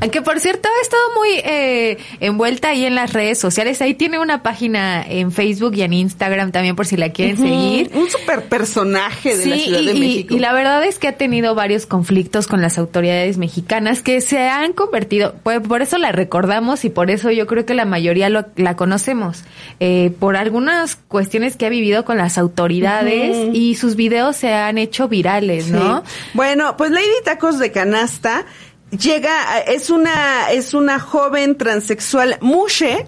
[0.00, 3.80] Aunque por cierto ha estado muy eh, envuelta ahí en las redes sociales.
[3.82, 7.90] Ahí tiene una página en Facebook y en Instagram también por si la quieren seguir.
[7.94, 10.34] Un super personaje de la Ciudad y, de y- México.
[10.34, 14.48] y la verdad es que ha tenido varios conflictos con las autoridades mexicanas que se
[14.48, 18.28] han convertido, pues por eso la recordamos y por eso yo creo que la mayoría
[18.28, 19.44] lo- la conocemos,
[19.80, 24.78] eh, por algunas cuestiones que ha vivido con las autoridades y sus videos se han
[24.78, 26.02] hecho virales, ¿no?
[26.06, 26.12] Sí.
[26.34, 27.06] Bueno, pues Lady
[27.38, 28.46] Tacos de Canasta
[28.90, 33.06] llega, es una, es una joven transexual mushe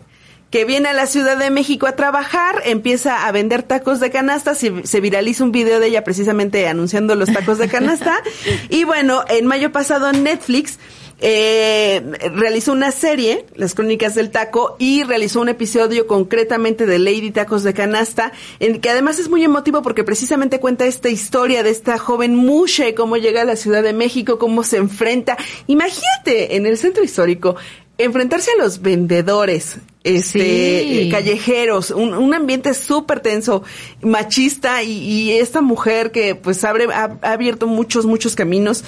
[0.52, 4.54] que viene a la Ciudad de México a trabajar, empieza a vender tacos de canasta,
[4.54, 8.22] se, se viraliza un video de ella precisamente anunciando los tacos de canasta.
[8.68, 10.78] y bueno, en mayo pasado Netflix
[11.20, 12.02] eh,
[12.35, 17.62] realizó una serie, Las Crónicas del Taco, y realizó un episodio concretamente de Lady Tacos
[17.62, 21.98] de Canasta, en que además es muy emotivo porque precisamente cuenta esta historia de esta
[21.98, 25.37] joven Mushe, cómo llega a la Ciudad de México, cómo se enfrenta.
[25.66, 27.56] Imagínate en el centro histórico
[27.98, 30.98] enfrentarse a los vendedores, este, Sí.
[31.00, 33.62] eh, callejeros, un, un ambiente súper tenso,
[34.02, 38.82] machista y, y esta mujer que pues abre, ha, ha abierto muchos, muchos caminos.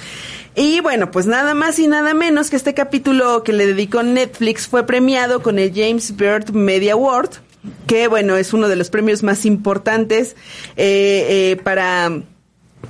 [0.55, 4.67] Y bueno, pues nada más y nada menos que este capítulo que le dedicó Netflix
[4.67, 7.29] fue premiado con el James Byrd Media Award,
[7.87, 10.35] que bueno, es uno de los premios más importantes
[10.75, 12.21] eh, eh, para,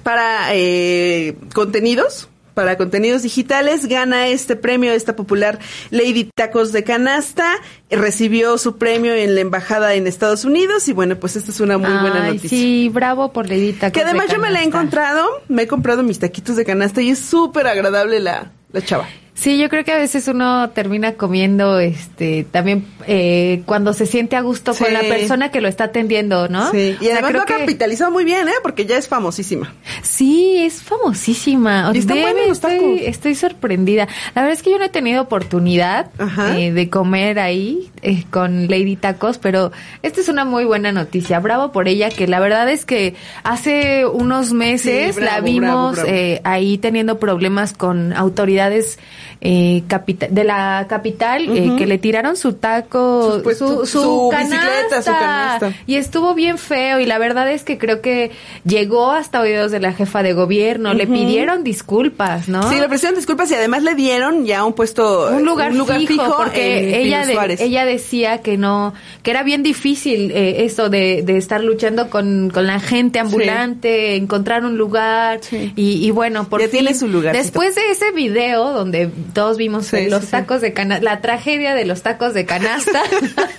[0.03, 7.55] para eh, contenidos para contenidos digitales, gana este premio esta popular Lady Tacos de Canasta,
[7.89, 11.77] recibió su premio en la embajada en Estados Unidos y bueno, pues esta es una
[11.77, 12.49] muy buena noticia.
[12.49, 15.67] sí, bravo por Lady Tacos Que además de yo me la he encontrado, me he
[15.67, 19.07] comprado mis taquitos de canasta y es súper agradable la, la chava.
[19.35, 24.35] Sí, yo creo que a veces uno termina comiendo, este, también eh, cuando se siente
[24.35, 24.83] a gusto Sí.
[24.83, 26.69] con la persona que lo está atendiendo, ¿no?
[26.71, 28.51] Sí, y O sea, además creo lo ha que- capitalizado muy bien, ¿eh?
[28.61, 29.73] Porque ya es famosísima.
[30.03, 31.91] Sí, es famosísima.
[31.93, 32.75] Y están Debe, buenos los tacos.
[32.77, 34.07] estoy, estoy sorprendida.
[34.35, 36.11] La verdad es que yo no he tenido oportunidad
[36.55, 39.71] eh, de comer ahí eh, con Lady Tacos, pero
[40.03, 41.39] esta es una muy buena noticia.
[41.39, 45.91] Bravo por ella, que la verdad es que hace unos meses Sí, la vimos bravo,
[45.93, 46.09] bravo.
[46.09, 48.99] eh, ahí teniendo problemas con autoridades
[49.45, 49.83] eh,
[50.29, 54.55] de la capital eh, que le tiraron su taco, Su puesto- su, su su canasta,
[54.55, 55.73] bicicleta, su canasta.
[55.85, 58.31] y estuvo bien feo y la verdad es que creo que
[58.63, 62.69] llegó hasta oídos de la jefa de gobierno, le pidieron disculpas, ¿no?
[62.69, 65.73] Sí, le ofrecieron disculpas y además le dieron ya un puesto, un lugar,
[66.07, 70.89] fijo, porque en ella de- ella decía que no que era bien difícil eh, eso
[70.89, 75.41] de, de estar luchando con, con la gente ambulante encontrar un lugar.
[75.51, 77.43] Y, y bueno por Ya fin, tiene su lugarcito.
[77.43, 80.31] después de ese video donde todos vimos Sí, los sí, sí.
[80.31, 83.01] tacos de canasta la tragedia de los tacos de canasta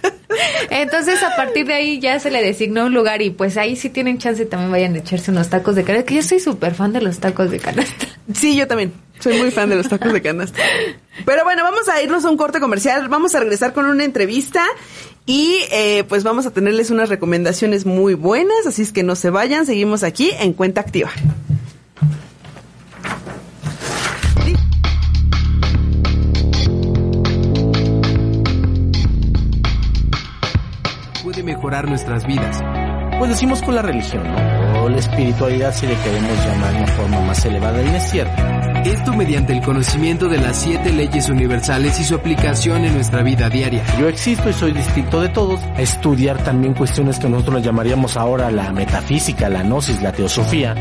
[0.70, 3.90] entonces a partir de ahí ya se le designó un lugar y pues ahí sí
[3.90, 6.92] tienen chance también vayan a echarse unos tacos de canasta que yo soy súper fan
[6.92, 8.90] de los tacos de canasta Sí, yo también.
[9.20, 10.58] Soy muy fan de los tacos de canasta.
[11.26, 13.06] Pero bueno, vamos a irnos a un corte comercial.
[13.08, 14.64] Vamos a regresar con una entrevista
[15.26, 18.66] y eh, pues vamos a tenerles unas recomendaciones muy buenas.
[18.66, 19.66] Así es que no se vayan.
[19.66, 21.10] Seguimos aquí en Cuenta Activa.
[31.44, 32.61] Mejorar nuestras vidas.
[33.18, 34.83] Pues decimos con la religión, ¿no?
[34.83, 38.42] O la espiritualidad si le queremos llamar de una forma más elevada y es cierto.
[38.85, 43.48] Esto mediante el conocimiento de las siete leyes universales y su aplicación en nuestra vida
[43.48, 43.83] diaria.
[43.98, 45.61] Yo existo y soy distinto de todos.
[45.62, 50.74] A estudiar también cuestiones que nosotros le llamaríamos ahora la metafísica, la gnosis, la teosofía,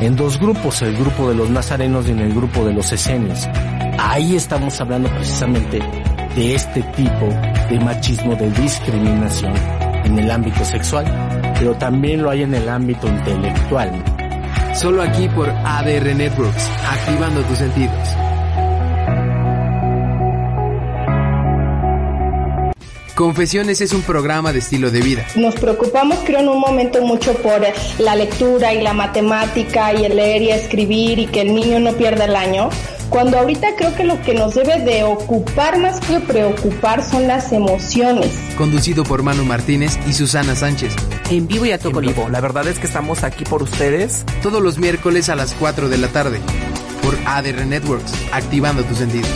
[0.00, 3.48] en dos grupos, el grupo de los nazarenos y en el grupo de los esenios.
[3.98, 5.80] Ahí estamos hablando precisamente
[6.36, 7.26] de este tipo
[7.68, 11.06] de machismo, de discriminación en el ámbito sexual,
[11.58, 13.90] pero también lo hay en el ámbito intelectual.
[14.74, 18.20] Solo aquí por ADR Networks, activando tus sentidos.
[23.20, 25.26] Confesiones es un programa de estilo de vida.
[25.36, 27.60] Nos preocupamos, creo, en un momento mucho por
[27.98, 31.92] la lectura y la matemática y el leer y escribir y que el niño no
[31.92, 32.70] pierda el año,
[33.10, 37.52] cuando ahorita creo que lo que nos debe de ocupar más que preocupar son las
[37.52, 38.30] emociones.
[38.56, 40.94] Conducido por Manu Martínez y Susana Sánchez.
[41.28, 42.30] En vivo y a todo color.
[42.30, 44.24] La verdad es que estamos aquí por ustedes.
[44.42, 46.40] Todos los miércoles a las 4 de la tarde.
[47.02, 49.30] Por ADR Networks, activando tus sentidos.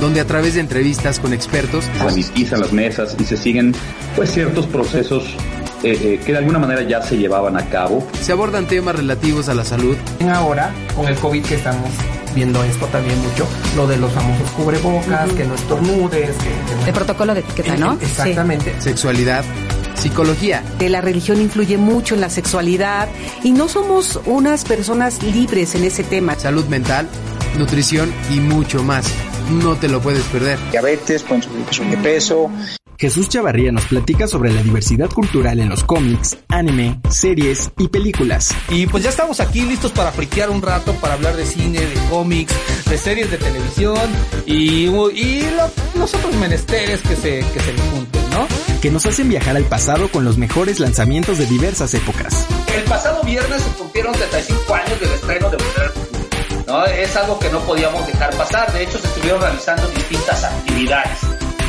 [0.00, 3.74] Donde a través de entrevistas con expertos se sanitizan las mesas y se siguen
[4.16, 5.24] pues ciertos procesos
[5.82, 8.06] eh, eh, que de alguna manera ya se llevaban a cabo.
[8.22, 9.96] se abordan temas relativos a la salud.
[10.32, 11.90] Ahora, con el COVID que estamos
[12.34, 16.84] viendo esto también mucho, lo de los famosos cubrebocas, que no estornudes, que, que no-
[16.86, 17.98] De protocolo de etiqueta, ¿no?
[18.00, 18.74] Exactamente.
[18.80, 19.44] Sexualidad,
[19.94, 20.62] psicología.
[20.78, 23.08] Que la religión influye mucho en la sexualidad
[23.42, 26.34] y no somos unas personas libres en ese tema.
[26.36, 27.08] Salud mental,
[27.58, 29.06] nutrición y mucho más.
[29.50, 30.58] No te lo puedes perder.
[30.70, 32.50] Diabetes, pueden subir de peso.
[33.00, 38.54] Jesús Chavarría nos platica sobre la diversidad cultural en los cómics, anime, series y películas.
[38.68, 41.94] Y pues ya estamos aquí listos para friquear un rato, para hablar de cine, de
[42.10, 42.52] cómics,
[42.90, 43.98] de series de televisión
[44.44, 48.46] y, y lo- los otros menesteres que se, que se le junten, ¿no?
[48.82, 52.46] Que nos hacen viajar al pasado con los mejores lanzamientos de diversas épocas.
[52.76, 55.56] El pasado viernes se cumplieron 35 años del estreno de.
[56.66, 56.84] ¿no?
[56.84, 58.70] Es algo que no podíamos dejar pasar.
[58.74, 61.18] De hecho, se estuvieron realizando distintas actividades.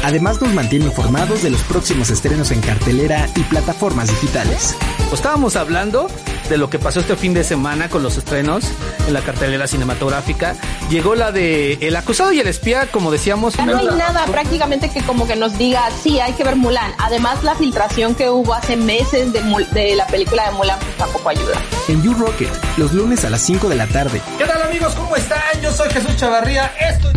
[0.03, 4.75] Además nos mantiene informados de los próximos estrenos en cartelera y plataformas digitales.
[4.97, 6.07] Pues estábamos hablando
[6.49, 8.65] de lo que pasó este fin de semana con los estrenos
[9.07, 10.55] en la cartelera cinematográfica.
[10.89, 13.55] Llegó la de El acusado y el espía, como decíamos.
[13.55, 16.93] Ya no hay nada prácticamente que como que nos diga, sí, hay que ver Mulan.
[16.97, 20.97] Además, la filtración que hubo hace meses de, Mul- de la película de Mulan pues,
[20.97, 21.61] tampoco ayuda.
[21.87, 24.19] En You Rocket, los lunes a las 5 de la tarde.
[24.39, 24.93] ¿Qué tal amigos?
[24.95, 25.39] ¿Cómo están?
[25.61, 26.71] Yo soy Jesús Chavarría.
[26.79, 27.09] Esto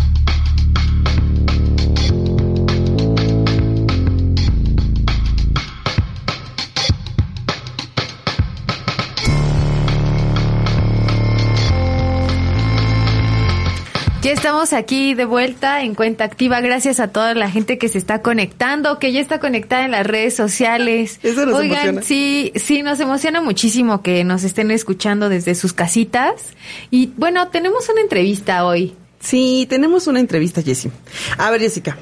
[14.24, 16.62] Ya estamos aquí de vuelta en Cuenta Activa.
[16.62, 20.06] Gracias a toda la gente que se está conectando, que ya está conectada en las
[20.06, 21.20] redes sociales.
[21.22, 22.02] Eso nos Oigan, emociona.
[22.02, 26.54] sí, sí, nos emociona muchísimo que nos estén escuchando desde sus casitas.
[26.90, 28.94] Y bueno, tenemos una entrevista hoy.
[29.20, 30.90] Sí, tenemos una entrevista, Jessie.
[31.36, 31.98] A ver, Jessica,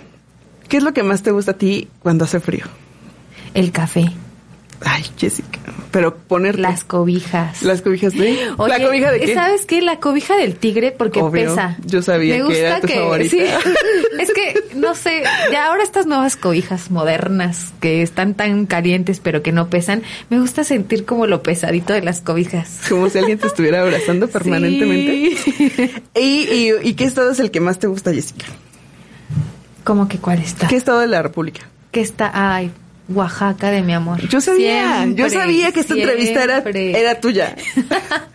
[0.69, 2.67] ¿qué es lo que más te gusta a ti cuando hace frío?
[3.53, 4.13] El café.
[4.85, 5.59] Ay, Jessica,
[5.91, 7.63] pero poner Las cobijas.
[7.63, 9.35] las cobijas de Oye, la cobija de qué?
[9.35, 9.81] ¿Sabes qué?
[9.83, 11.77] La cobija del tigre porque Obvio, pesa.
[11.85, 13.31] yo sabía Me que gusta era tu que, favorita.
[13.31, 13.41] sí.
[14.21, 19.43] es que, no sé, ya ahora estas nuevas cobijas modernas que están tan calientes pero
[19.43, 22.81] que no pesan, me gusta sentir como lo pesadito de las cobijas.
[22.89, 25.37] Como si alguien te estuviera abrazando permanentemente.
[26.21, 28.47] ¿Y, y, y qué estado es el que más te gusta, Jessica?
[29.85, 30.69] ¿Cómo que cuál está?
[30.69, 31.63] ¿Qué estado de la República?
[31.91, 32.71] Que está, ay,
[33.09, 34.27] Oaxaca de mi amor.
[34.29, 37.57] Yo sabía, yo sabía que esta entrevista era, era tuya.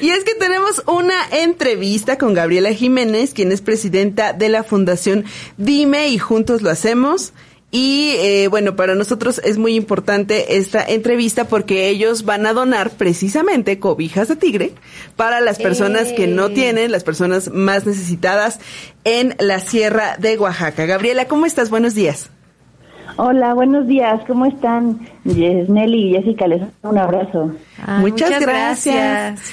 [0.00, 5.24] Y es que tenemos una entrevista con Gabriela Jiménez, quien es presidenta de la Fundación
[5.56, 7.32] Dime y Juntos lo Hacemos.
[7.70, 12.90] Y eh, bueno, para nosotros es muy importante esta entrevista porque ellos van a donar
[12.90, 14.72] precisamente cobijas de tigre
[15.16, 18.60] para las personas que no tienen, las personas más necesitadas
[19.04, 20.86] en la Sierra de Oaxaca.
[20.86, 21.68] Gabriela, ¿cómo estás?
[21.68, 22.30] Buenos días.
[23.18, 24.20] Hola, buenos días.
[24.26, 25.00] ¿Cómo están?
[25.24, 27.46] Yes, Nelly y Jessica, les doy un abrazo.
[27.46, 28.94] muchas, muchas gracias.
[28.94, 29.52] gracias.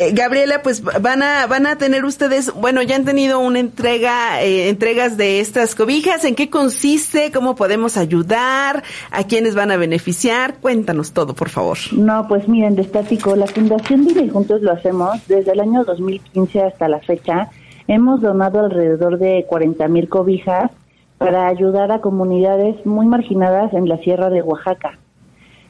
[0.00, 4.42] Eh, Gabriela, pues van a van a tener ustedes, bueno, ya han tenido una entrega,
[4.42, 6.24] eh, entregas de estas cobijas.
[6.24, 7.30] ¿En qué consiste?
[7.32, 8.82] ¿Cómo podemos ayudar?
[9.12, 10.54] ¿A quiénes van a beneficiar?
[10.60, 11.78] Cuéntanos todo, por favor.
[11.92, 16.62] No, pues miren, destático, la Fundación Dime y Juntos lo hacemos desde el año 2015
[16.62, 17.50] hasta la fecha.
[17.86, 20.70] Hemos donado alrededor de 40 mil cobijas
[21.18, 24.98] para ayudar a comunidades muy marginadas en la Sierra de Oaxaca.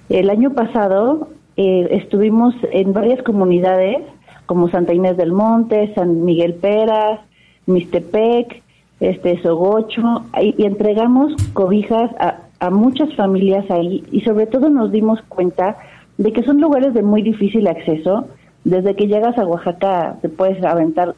[0.09, 3.99] El año pasado eh, estuvimos en varias comunidades
[4.47, 7.21] como Santa Inés del Monte, San Miguel Peras,
[7.67, 8.63] Mistepec,
[9.01, 15.21] este Sogocho, y, entregamos cobijas a, a muchas familias ahí y sobre todo nos dimos
[15.29, 15.77] cuenta
[16.17, 18.27] de que son lugares de muy difícil acceso.
[18.65, 21.15] Desde que llegas a Oaxaca te puedes aventar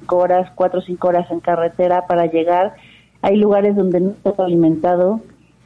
[0.00, 2.74] cinco horas, cuatro o cinco horas en carretera para llegar.
[3.26, 5.20] Hay lugares donde no estás alimentado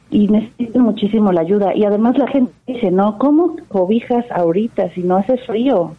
[0.09, 1.75] y necesitan muchísimo la ayuda.
[1.75, 5.91] Y además la gente dice, no, ¿cómo cobijas ahorita si no hace frío?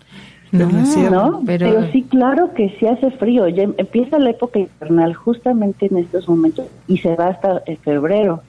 [0.51, 0.67] No,
[1.11, 1.41] ¿no?
[1.47, 1.93] pero- Pero...
[1.93, 3.47] sí, claro que sí hace frío.
[3.49, 7.77] Ya em- empieza la época invernal justamente en estos momentos y se va hasta eh,
[7.77, 8.41] febrero.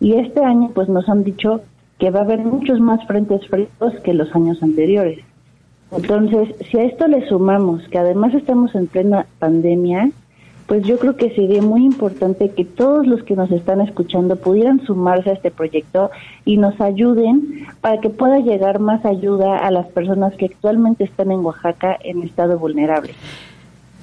[0.00, 1.60] Y este año, pues nos han dicho
[1.98, 3.68] que va a haber muchos más frentes fríos
[4.04, 5.18] que los años anteriores.
[5.90, 10.10] Entonces, si a esto le sumamos que además estamos en plena pandemia,
[10.66, 14.84] pues yo creo que sería muy importante que todos los que nos están escuchando pudieran
[14.86, 16.10] sumarse a este proyecto
[16.44, 21.30] y nos ayuden para que pueda llegar más ayuda a las personas que actualmente están
[21.30, 23.14] en Oaxaca en estado vulnerable.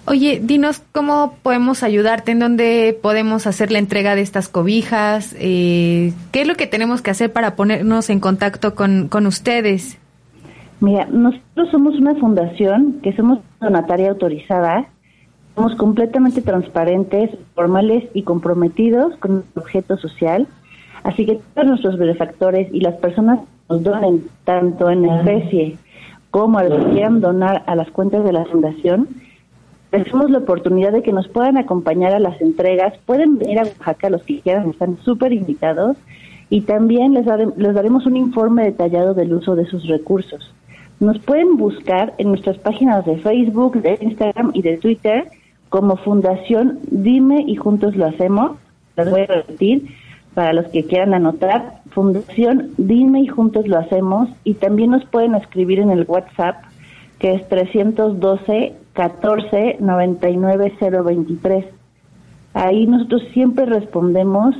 [0.05, 6.13] Oye, dinos cómo podemos ayudarte, en dónde podemos hacer la entrega de estas cobijas, eh,
[6.31, 9.99] qué es lo que tenemos que hacer para ponernos en contacto con, con ustedes.
[10.79, 14.87] Mira, nosotros somos una fundación que somos donataria autorizada,
[15.55, 20.47] somos completamente transparentes, formales y comprometidos con el objeto social,
[21.03, 25.77] así que todos nuestros benefactores y las personas que nos donen tanto en especie
[26.31, 29.07] como a los que quieran donar a las cuentas de la fundación,
[29.91, 33.63] les damos la oportunidad de que nos puedan acompañar a las entregas, pueden venir a
[33.63, 35.97] Oaxaca los que quieran, están súper invitados.
[36.51, 37.25] Y también les,
[37.57, 40.53] les daremos un informe detallado del uso de sus recursos.
[40.99, 45.27] Nos pueden buscar en nuestras páginas de Facebook, de Instagram y de Twitter
[45.69, 48.57] como Fundación Dime y Juntos lo Hacemos.
[48.97, 49.95] Las voy a repetir
[50.33, 51.81] para los que quieran anotar.
[51.91, 54.29] Fundación Dime y Juntos lo Hacemos.
[54.43, 56.63] Y también nos pueden escribir en el WhatsApp
[57.19, 61.65] que es 312 14 99 023.
[62.53, 64.55] Ahí nosotros siempre respondemos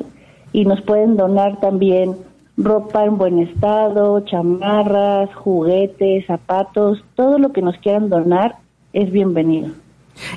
[0.54, 2.16] y nos pueden donar también
[2.60, 8.58] ropa en buen estado, chamarras, juguetes, zapatos, todo lo que nos quieran donar
[8.94, 9.70] es bienvenido.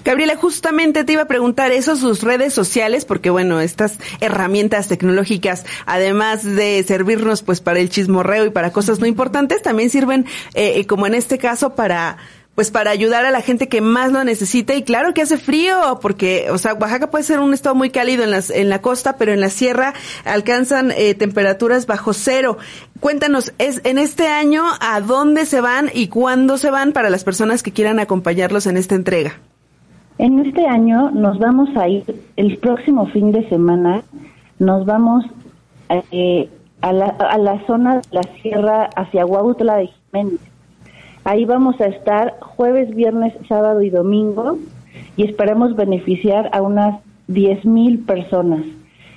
[0.05, 5.67] Gabriela, justamente te iba a preguntar eso, sus redes sociales, porque bueno, estas herramientas tecnológicas,
[5.87, 10.75] además de servirnos pues para el chismorreo y para cosas no importantes, también sirven, eh,
[10.77, 12.19] eh, como en este caso, para
[12.55, 15.99] pues para ayudar a la gente que más lo necesita y claro que hace frío
[16.03, 19.17] porque o sea Oaxaca puede ser un estado muy cálido en las en la costa
[19.17, 22.59] pero en la sierra alcanzan eh, temperaturas bajo cero.
[23.01, 27.25] Cuéntanos es en este año a dónde se van y cuándo se van para las
[27.25, 29.33] personas que quieran acompañarlos en esta entrega
[30.19, 32.05] En este año nos vamos a ir,
[32.37, 34.03] el próximo fin de semana,
[34.59, 35.25] nos vamos
[36.11, 36.51] eh,
[36.83, 40.52] a, la, a la zona de la sierra hacia Huautla de Jiménez.
[41.25, 44.59] Ahí vamos a estar jueves, viernes, sábado y domingo
[45.17, 48.63] y esperamos beneficiar a unas 10 mil personas.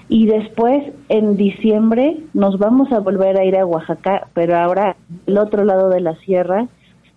[0.07, 5.37] Y después, en diciembre, nos vamos a volver a ir a Oaxaca, pero ahora el
[5.39, 6.67] otro lado de la sierra,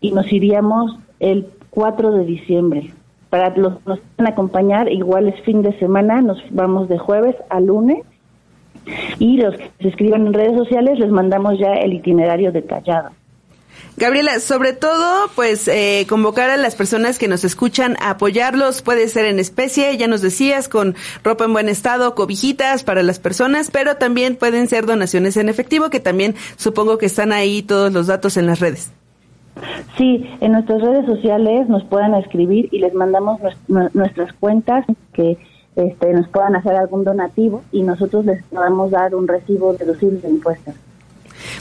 [0.00, 2.90] y nos iríamos el 4 de diciembre.
[3.28, 6.96] Para los que nos van a acompañar, igual es fin de semana, nos vamos de
[6.96, 8.06] jueves a lunes.
[9.18, 13.10] Y los que se escriban en redes sociales, les mandamos ya el itinerario detallado.
[13.96, 19.08] Gabriela, sobre todo, pues eh, convocar a las personas que nos escuchan a apoyarlos, puede
[19.08, 23.70] ser en especie, ya nos decías, con ropa en buen estado, cobijitas para las personas,
[23.72, 28.06] pero también pueden ser donaciones en efectivo, que también supongo que están ahí todos los
[28.06, 28.92] datos en las redes.
[29.96, 35.36] Sí, en nuestras redes sociales nos puedan escribir y les mandamos nues- nuestras cuentas que
[35.74, 40.28] este, nos puedan hacer algún donativo y nosotros les podamos dar un recibo deducible de
[40.28, 40.74] impuestos.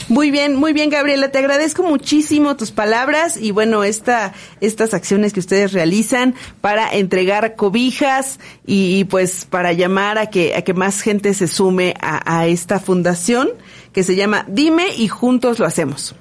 [0.08, 1.28] Muy bien, muy bien, Gabriela.
[1.28, 7.56] Te agradezco muchísimo tus palabras y bueno, esta, estas acciones que ustedes realizan para entregar
[7.56, 12.46] cobijas y, pues para llamar a que, a que más gente se sume a, a
[12.46, 13.48] esta fundación
[13.92, 16.16] que se llama Dime y juntos lo hacemos.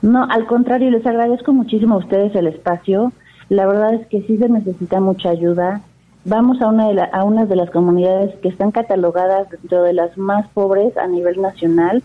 [0.00, 3.12] No, al contrario, les agradezco muchísimo a ustedes el espacio.
[3.50, 5.82] La verdad es que sí se necesita mucha ayuda.
[6.24, 9.92] Vamos a una de, la, a una de las comunidades que están catalogadas dentro de
[9.92, 12.02] las más pobres a nivel nacional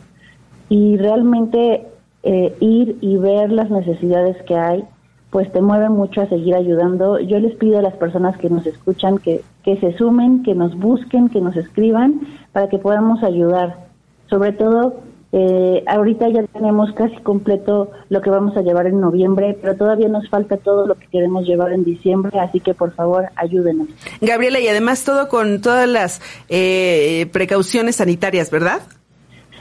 [0.70, 1.88] y realmente
[2.24, 4.84] eh, ir y ver las necesidades que hay,
[5.30, 7.20] pues te mueve mucho a seguir ayudando.
[7.20, 10.78] Yo les pido a las personas que nos escuchan que, que se sumen, que nos
[10.78, 12.22] busquen, que nos escriban
[12.54, 13.88] para que podamos ayudar.
[14.30, 14.96] Sobre todo,
[15.34, 20.08] eh, ahorita ya tenemos casi completo lo que vamos a llevar en noviembre, pero todavía
[20.08, 23.90] nos falta todo lo que queremos llevar en diciembre, así que por favor ayúdenos.
[24.22, 28.82] Gabriela, y además todo con todas las eh, precauciones sanitarias, ¿verdad?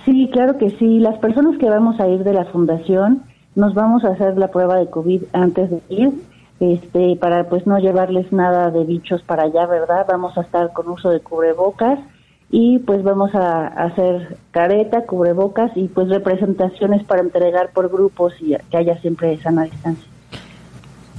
[0.07, 1.01] Sí, claro que sí.
[1.01, 3.25] Las personas que vamos a ir de la fundación
[3.57, 6.13] nos vamos a hacer la prueba de COVID antes de ir,
[6.61, 10.07] este, para pues no llevarles nada de bichos para allá, ¿verdad?
[10.09, 11.99] Vamos a estar con uso de cubrebocas
[12.51, 18.55] y pues vamos a, hacer careta, cubrebocas y pues representaciones para entregar por grupos y
[18.71, 20.07] que haya siempre sana distancia.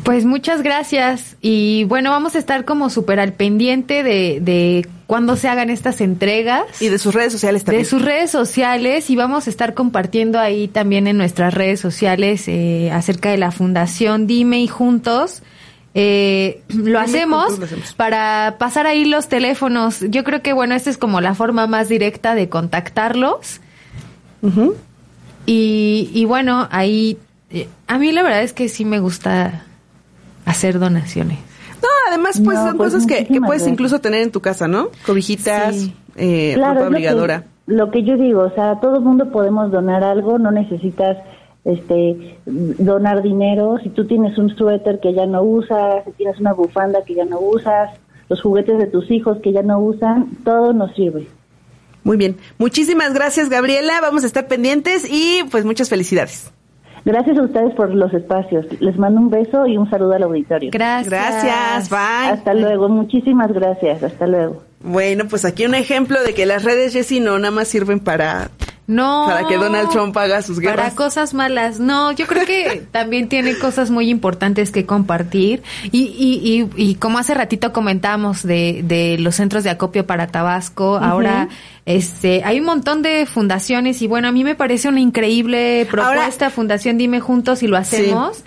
[0.04, 5.38] Pues muchas gracias y bueno, vamos a estar como súper al pendiente de, de cuando
[5.38, 6.82] se hagan estas entregas.
[6.82, 7.84] Y de sus redes sociales también.
[7.84, 12.48] De sus redes sociales y vamos a estar compartiendo ahí también en nuestras redes sociales
[12.48, 15.42] eh, acerca de la fundación Dime y Juntos.
[15.94, 17.60] Eh, lo, hacemos
[17.96, 20.02] para pasar ahí los teléfonos.
[20.10, 23.62] Yo creo que bueno, esta es como la forma más directa de contactarlos.
[25.46, 27.18] y, y bueno, ahí
[27.50, 29.64] eh, a mí la verdad es que sí me gusta
[30.46, 31.40] hacer donaciones.
[31.88, 34.90] No, además, pues son pues, cosas que, que puedes incluso tener en tu casa, ¿no?
[35.06, 37.44] Cobijitas, eh, Claro, ropa es lo que- obligadora.
[37.68, 41.18] Lo que, yo digo, o sea, todo el mundo podemos donar algo, no necesitas
[41.66, 43.78] este donar dinero.
[43.84, 47.26] Si tú tienes un suéter que ya no usas, si tienes una bufanda que ya
[47.26, 47.90] no usas,
[48.30, 51.28] los juguetes de tus hijos que ya no usan, todo nos sirve.
[52.04, 52.38] Muy bien.
[52.58, 54.00] Muchísimas gracias, Gabriela.
[54.02, 56.52] Vamos a estar pendientes y pues muchas felicidades.
[57.08, 58.66] Gracias a ustedes por los espacios.
[58.82, 60.72] Les mando un beso y un saludo al auditorio.
[60.74, 61.10] Gracias.
[61.10, 62.34] Gracias, bye.
[62.34, 64.04] Hasta luego, muchísimas gracias.
[64.04, 64.62] Hasta luego.
[64.84, 68.50] Bueno, pues aquí un ejemplo de que las redes, Jessy, no nada más sirven para,
[68.88, 69.26] No.
[69.28, 70.94] para que Donald Trump haga sus Para guerras.
[70.94, 71.80] cosas malas.
[71.80, 75.62] No, yo creo que también tiene cosas muy importantes que compartir.
[75.92, 80.28] Y, y, y, y como hace ratito comentamos de, de los centros de acopio para
[80.28, 81.50] Tabasco, ahora
[81.86, 86.50] este hay un montón de fundaciones y bueno, a mí me parece una increíble propuesta,
[86.50, 88.44] Fundación Dime Juntos y lo hacemos.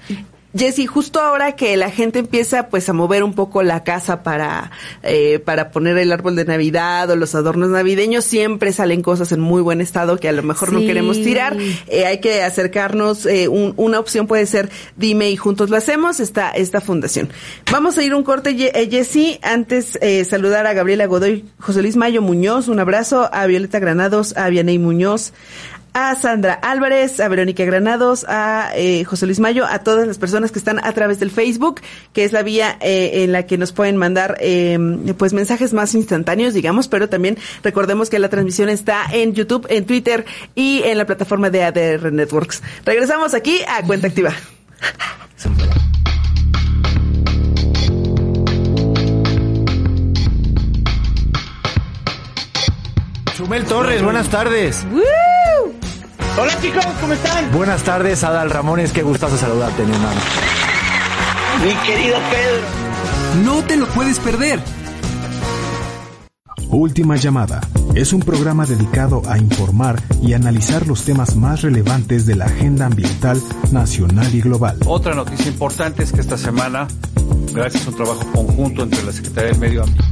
[0.57, 4.73] Jessy, justo ahora que la gente empieza pues a mover un poco la casa para,
[5.05, 9.39] eh, para poner el árbol de Navidad o los adornos navideños, siempre salen cosas en
[9.41, 11.57] muy buen estado que a lo mejor no queremos tirar.
[11.87, 16.19] Eh, hay que acercarnos, eh, un- una opción puede ser Dime y juntos lo hacemos,
[16.19, 17.29] esta, esta fundación.
[17.71, 21.97] Vamos a ir un corte, eh, Jessy, antes eh, saludar a Gabriela Godoy, José Luis
[21.97, 25.33] Mayo Muñoz, un abrazo, a Violeta Granados, a Vianey Muñoz,
[25.93, 30.53] a Sandra Álvarez, a Verónica Granados, a eh, José Luis Mayo, a todas las personas
[30.53, 31.81] que están a través del Facebook,
[32.13, 34.79] que es la vía eh, en la que nos pueden mandar eh,
[35.19, 39.87] pues mensajes más instantáneos, digamos, pero también recordemos que la transmisión está en YouTube, en
[39.87, 40.25] Twitter
[40.55, 42.63] y en la plataforma de ADR Networks.
[42.85, 44.33] Regresamos aquí a Cuenta Activa.
[53.37, 54.85] Chumel Torres, buenas tardes.
[56.39, 57.51] Hola chicos, ¿cómo están?
[57.53, 60.21] Buenas tardes, Adal Ramones, qué gustazo saludarte, mi hermano.
[61.63, 63.45] Mi querido Pedro.
[63.45, 64.61] No te lo puedes perder.
[66.69, 67.61] Última llamada.
[67.95, 72.87] Es un programa dedicado a informar y analizar los temas más relevantes de la agenda
[72.87, 74.79] ambiental nacional y global.
[74.87, 76.87] Otra noticia importante es que esta semana,
[77.53, 80.05] gracias a un trabajo conjunto entre la Secretaría del Medio Ambiente,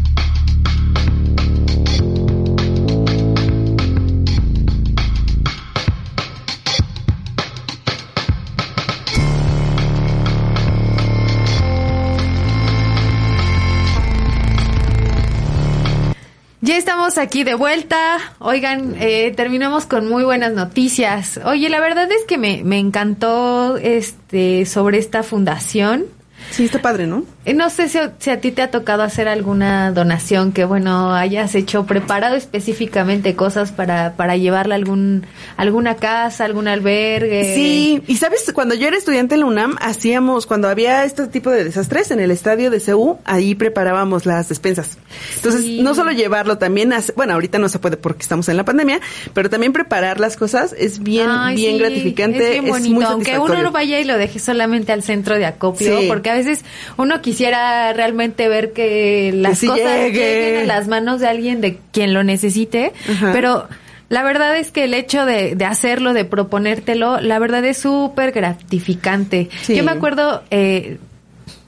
[17.16, 18.18] aquí de vuelta.
[18.40, 21.40] Oigan, eh, terminamos con muy buenas noticias.
[21.44, 26.17] Oye, la verdad es que me, me encantó este sobre esta fundación.
[26.50, 27.24] Sí, está padre, ¿no?
[27.44, 31.12] Eh, No sé si, si a ti te ha tocado hacer alguna donación que, bueno,
[31.14, 35.26] hayas hecho, preparado específicamente cosas para, para llevarla a algún,
[35.56, 37.54] alguna casa, algún albergue.
[37.54, 41.50] Sí, y sabes, cuando yo era estudiante en la UNAM, hacíamos, cuando había este tipo
[41.50, 44.98] de desastres en el estadio de CEU, ahí preparábamos las despensas.
[45.36, 48.64] Entonces, no solo llevarlo, también, hace- bueno, ahorita no se puede porque estamos en la
[48.64, 49.00] pandemia,
[49.34, 52.94] pero también preparar las cosas es bien, Ay, bien sí, gratificante, es bien es, bonito,
[52.94, 56.06] muy aunque uno no vaya y lo deje solamente al centro de acopio, Sí.
[56.08, 56.64] porque a veces
[56.96, 60.12] uno quisiera realmente ver que las sí cosas llegue.
[60.12, 63.32] lleguen a las manos de alguien de quien lo necesite, Ajá.
[63.32, 63.68] pero
[64.08, 68.32] la verdad es que el hecho de, de hacerlo, de proponértelo, la verdad es súper
[68.32, 69.50] gratificante.
[69.62, 69.76] Sí.
[69.76, 70.98] Yo me acuerdo, eh,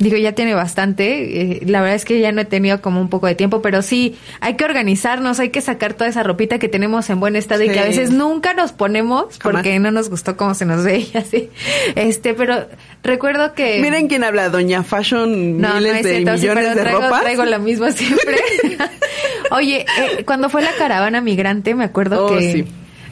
[0.01, 1.43] Digo, ya tiene bastante.
[1.59, 3.83] eh, la verdad es que ya no he tenido como un poco de tiempo, pero
[3.83, 7.63] sí, hay que organizarnos, hay que sacar toda esa ropita que tenemos en buen estado
[7.63, 9.59] y que a veces nunca nos ponemos Jamás.
[9.63, 11.51] porque no nos gustó cómo se nos veía así.
[11.95, 12.67] Este, pero
[13.03, 16.65] recuerdo que Miren quién habla, Doña Fashion, no, no miles es de cierto, sí, millones
[16.75, 18.37] pero de traigo lo mismo siempre.
[19.51, 22.65] Oye, eh, cuando fue la caravana migrante, me acuerdo Oh, que sí.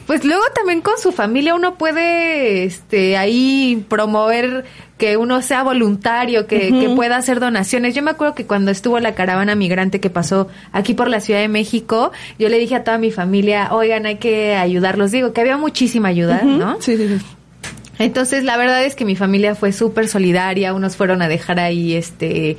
[0.09, 4.65] Pues luego también con su familia uno puede este ahí promover
[4.97, 7.93] que uno sea voluntario, que, pueda hacer donaciones.
[7.93, 11.41] Yo me acuerdo que cuando estuvo la caravana migrante que pasó aquí por la Ciudad
[11.41, 15.11] de México, yo le dije a toda mi familia, oigan, hay que ayudarlos.
[15.11, 16.41] Digo, que había muchísima ayuda.
[16.41, 16.81] ¿no?
[16.81, 17.25] Sí, sí, sí.
[17.99, 20.73] Entonces, la verdad es que mi familia fue súper solidaria.
[20.73, 22.57] Unos fueron a dejar ahí, este,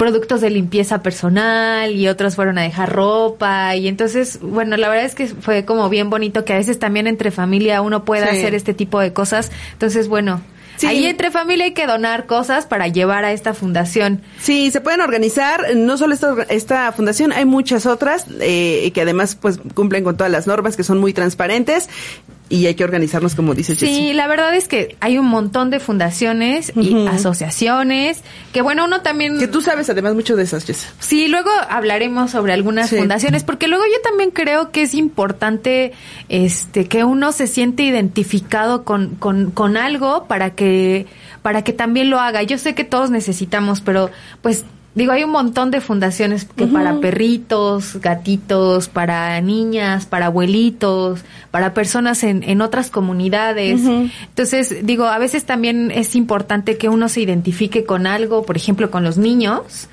[0.00, 3.76] productos de limpieza personal y otros fueron a dejar ropa.
[3.76, 7.06] Y entonces, bueno, la verdad es que fue como bien bonito que a veces también
[7.06, 8.38] entre familia uno pueda Sí.
[8.38, 9.50] hacer este tipo de cosas.
[9.74, 10.40] Entonces, bueno,
[10.88, 14.22] ahí entre familia hay que donar cosas para llevar a esta fundación.
[14.40, 19.34] Sí, se pueden organizar, no solo esta, esta fundación, hay muchas otras eh, que además
[19.38, 21.90] pues cumplen con todas las normas, que son muy transparentes
[22.50, 23.76] y hay que organizarnos como dice.
[23.76, 28.22] Sí, la verdad es que hay un montón de fundaciones y asociaciones
[28.52, 30.86] que bueno, uno también Que tú sabes además mucho de esas, Jessy.
[30.98, 32.96] Sí, luego hablaremos sobre algunas Sí.
[32.98, 35.92] fundaciones, porque luego yo también creo que es importante
[36.28, 41.06] este que uno se siente identificado con, con, con algo para que,
[41.42, 42.42] para que también lo haga.
[42.42, 44.10] Yo sé que todos necesitamos, pero
[44.42, 44.64] pues
[44.94, 51.20] digo, hay un montón de fundaciones que para perritos, gatitos, para niñas, para abuelitos,
[51.50, 53.80] para personas en, en otras comunidades.
[53.80, 58.90] Entonces, digo, a veces también es importante que uno se identifique con algo, por ejemplo,
[58.90, 59.88] con los niños,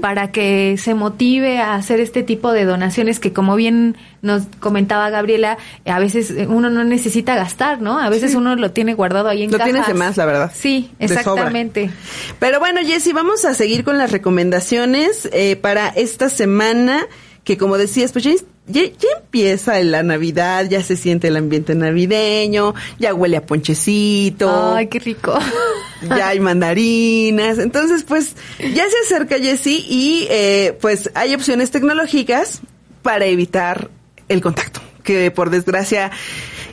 [0.00, 5.08] para que se motive a hacer este tipo de donaciones que, como bien nos comentaba
[5.10, 5.56] Gabriela,
[5.86, 7.98] a veces eh, uno no necesita gastar, ¿no?
[7.98, 8.36] A veces Sí.
[8.36, 10.52] uno lo tiene guardado ahí en Lo tienes de más, la verdad.
[10.54, 11.90] Sí, exactamente.
[12.38, 17.06] Pero bueno, Jessy, vamos a seguir con las recomendaciones eh, para esta semana,
[17.44, 18.32] que como decías, pues ya,
[18.66, 24.74] ya- ya empieza la Navidad, ya se siente el ambiente navideño, ya huele a ponchecito.
[24.74, 25.38] Ay, qué rico.
[26.02, 27.58] ya hay mandarinas.
[27.58, 32.60] Entonces, pues, ya se acerca Jessy y eh, pues hay opciones tecnológicas
[33.02, 33.88] para evitar
[34.30, 34.80] el contacto.
[35.04, 36.10] Que por desgracia,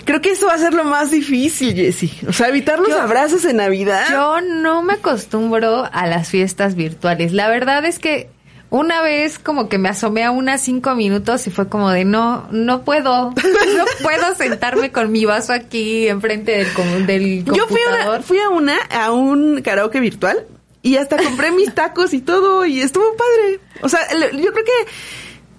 [0.06, 2.12] creo que eso va a ser lo más difícil, Jessy.
[2.28, 4.06] O sea, evitar los Yo- abrazos en Navidad.
[4.12, 7.32] Yo no me acostumbro a las fiestas virtuales.
[7.34, 8.30] La verdad es que
[8.70, 12.50] una vez como que me asomé a unas cinco minutos y fue como de no,
[12.52, 17.86] no puedo, no puedo sentarme con mi vaso aquí enfrente del, del Yo fui a,
[17.86, 18.08] computador.
[18.18, 20.46] una, fui a una, a un karaoke virtual
[20.82, 23.62] y hasta compré mis tacos y todo y estuvo padre.
[23.82, 24.88] O sea, yo creo que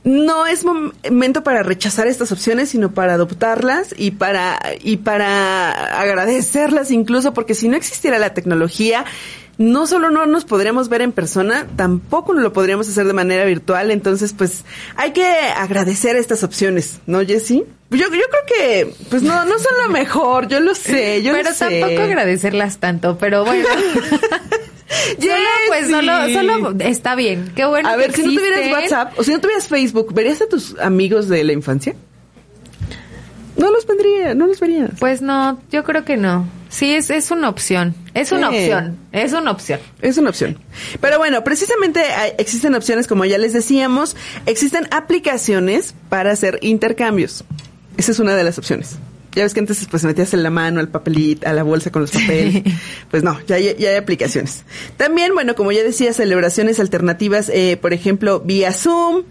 [0.09, 6.91] no es momento para rechazar estas opciones, sino para adoptarlas y para, y para agradecerlas
[6.91, 9.05] incluso, porque si no existiera la tecnología,
[9.59, 13.91] no solo no nos podríamos ver en persona, tampoco lo podríamos hacer de manera virtual.
[13.91, 14.65] Entonces, pues,
[14.97, 17.65] hay que agradecer estas opciones, ¿no, Jessy?
[17.91, 21.51] Yo, yo creo que, pues, no, no son lo mejor, yo lo sé, yo pero
[21.51, 21.81] lo sé.
[21.81, 23.67] tampoco agradecerlas tanto, pero bueno.
[25.19, 25.35] solo,
[25.69, 27.53] pues solo, solo está bien.
[27.55, 28.73] Qué bueno A que ver, si no tuvieras.
[28.73, 31.95] WhatsApp o si no tuvieras Facebook, ¿verías a tus amigos de la infancia?
[33.57, 34.91] No los vendría, no los verías.
[35.01, 36.49] Pues no, yo creo que no.
[36.69, 37.95] Sí, es, es una opción.
[38.15, 38.57] Es una Sí.
[38.59, 38.99] opción.
[39.11, 39.81] Es una opción.
[40.01, 40.59] Es una opción.
[41.01, 44.17] Pero bueno, precisamente hay- existen opciones, como ya les decíamos,
[44.47, 47.45] existen aplicaciones para hacer intercambios.
[47.97, 48.97] Esa es una de las opciones.
[49.35, 52.03] Ya ves que antes pues metías en la mano, al papelito, a la bolsa con
[52.03, 52.63] los papeles.
[53.11, 54.65] pues no, ya hay, ya hay aplicaciones.
[54.97, 59.25] También, bueno, como ya decía, celebraciones alternativas, eh, por ejemplo, vía Zoom,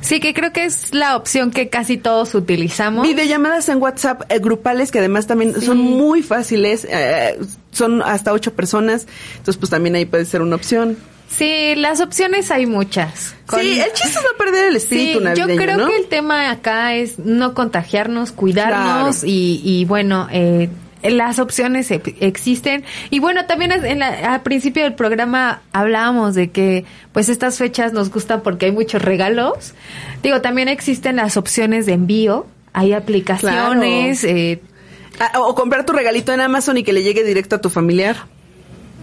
[0.00, 3.06] Sí, que creo que es la opción que casi todos utilizamos.
[3.06, 7.38] Videollamadas en WhatsApp eh, grupales que además también son muy fáciles, eh,
[7.70, 10.96] son hasta ocho personas, entonces pues también ahí puede ser una opción.
[11.28, 13.34] Sí, las opciones hay muchas.
[13.60, 15.86] Sí, el chiste es no perder el espíritu Sí, navideño, yo creo ¿no?
[15.88, 19.26] que el tema acá es no contagiarnos, cuidarnos Claro.
[19.26, 20.68] y, y bueno, eh,
[21.02, 26.50] las opciones e- existen y bueno también en la- al principio del programa hablábamos de
[26.50, 29.74] que pues estas fechas nos gustan porque hay muchos regalos
[30.24, 34.60] digo también existen las opciones de envío hay aplicaciones eh,
[35.20, 38.16] Ah, o comprar tu regalito en Amazon y que le llegue directo a tu familiar.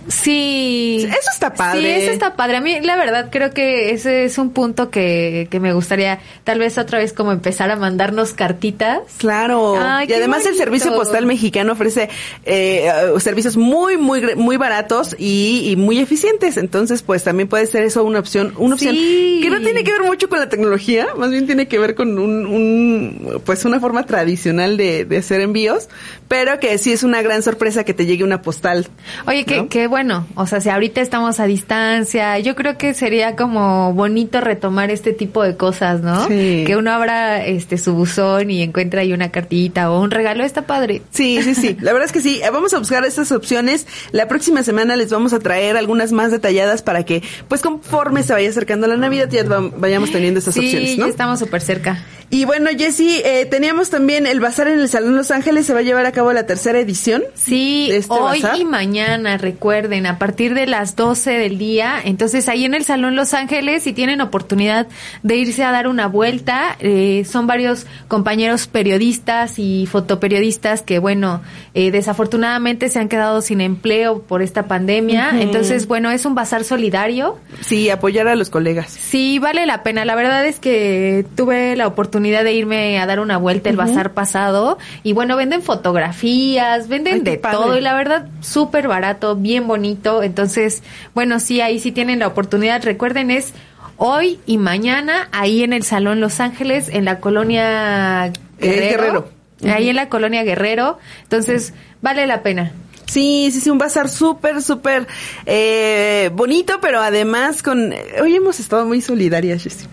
[0.07, 1.05] Sí.
[1.07, 1.81] Eso está padre.
[1.81, 2.57] Sí, eso está padre.
[2.57, 6.59] A mí, la verdad, creo que ese es un punto que, que me gustaría, tal
[6.59, 8.99] vez otra vez, como empezar a mandarnos cartitas.
[9.17, 9.75] Claro.
[9.79, 12.09] Ay, y además el servicio postal mexicano ofrece
[12.45, 12.89] eh,
[13.19, 16.57] servicios muy, muy, muy baratos y, y muy eficientes.
[16.57, 19.39] Entonces, pues también puede ser eso una opción, una opción Sí.
[19.41, 22.17] que no tiene que ver mucho con la tecnología, más bien tiene que ver con
[22.19, 25.89] un, un pues una forma tradicional de, de hacer envíos,
[26.27, 28.87] pero que sí es una gran sorpresa que te llegue una postal.
[29.27, 33.37] Oye, que, que bueno, o sea, si ahorita estamos a distancia, yo creo que sería
[33.37, 36.27] como bonito retomar este tipo de cosas, ¿no?
[36.27, 36.65] Sí.
[36.67, 40.63] Que uno abra este su buzón y encuentra ahí una cartita o un regalo, está
[40.63, 41.01] padre.
[41.11, 41.77] Sí, sí, sí.
[41.81, 42.41] La verdad es que sí.
[42.43, 43.87] Eh, Vamos a buscar estas opciones.
[44.11, 48.33] La próxima semana les vamos a traer algunas más detalladas para que, pues conforme se
[48.33, 51.05] vaya acercando la Navidad, ya va- vayamos teniendo estas sí, opciones, ¿no?
[51.05, 52.03] ya estamos súper cerca.
[52.29, 55.65] Y bueno, Jessy, eh, teníamos también el bazar en el Salón Los Ángeles.
[55.65, 57.23] Se va a llevar a cabo la tercera edición.
[57.35, 58.59] Sí, de este hoy bazar.
[58.59, 61.99] y mañana, recuerden, a partir de las 12 del día.
[62.03, 64.87] Entonces, ahí en el Salón Los Ángeles, si tienen oportunidad
[65.23, 71.41] de irse a dar una vuelta, eh, son varios compañeros periodistas y fotoperiodistas que, bueno,
[71.73, 75.41] eh, desafortunadamente se han quedado sin empleo por esta pandemia.
[75.41, 77.37] Entonces, bueno, es un bazar solidario.
[77.61, 78.89] Sí, apoyar a los colegas.
[78.89, 80.05] Sí, vale la pena.
[80.05, 84.13] La verdad es que tuve la oportunidad de irme a dar una vuelta el bazar
[84.13, 87.57] pasado y bueno, venden fotografías, venden Ay, de padre.
[87.57, 90.23] todo y la verdad súper barato, bien bonito.
[90.23, 92.83] Entonces, bueno, sí, ahí sí tienen la oportunidad.
[92.83, 93.53] Recuerden, es
[93.97, 99.29] hoy y mañana ahí en el Salón Los Ángeles, en la colonia Guerrero.
[99.61, 99.75] Guerrero.
[99.75, 100.99] Ahí en la colonia Guerrero.
[101.23, 102.71] Entonces, vale la pena.
[103.07, 105.07] Sí, sí, sí, un bazar súper, súper
[105.45, 107.93] eh, bonito, pero además con...
[108.21, 109.85] Hoy hemos estado muy solidarias, Jessy.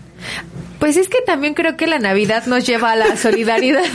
[0.83, 3.85] Pues es que también creo que la Navidad nos lleva a la solidaridad.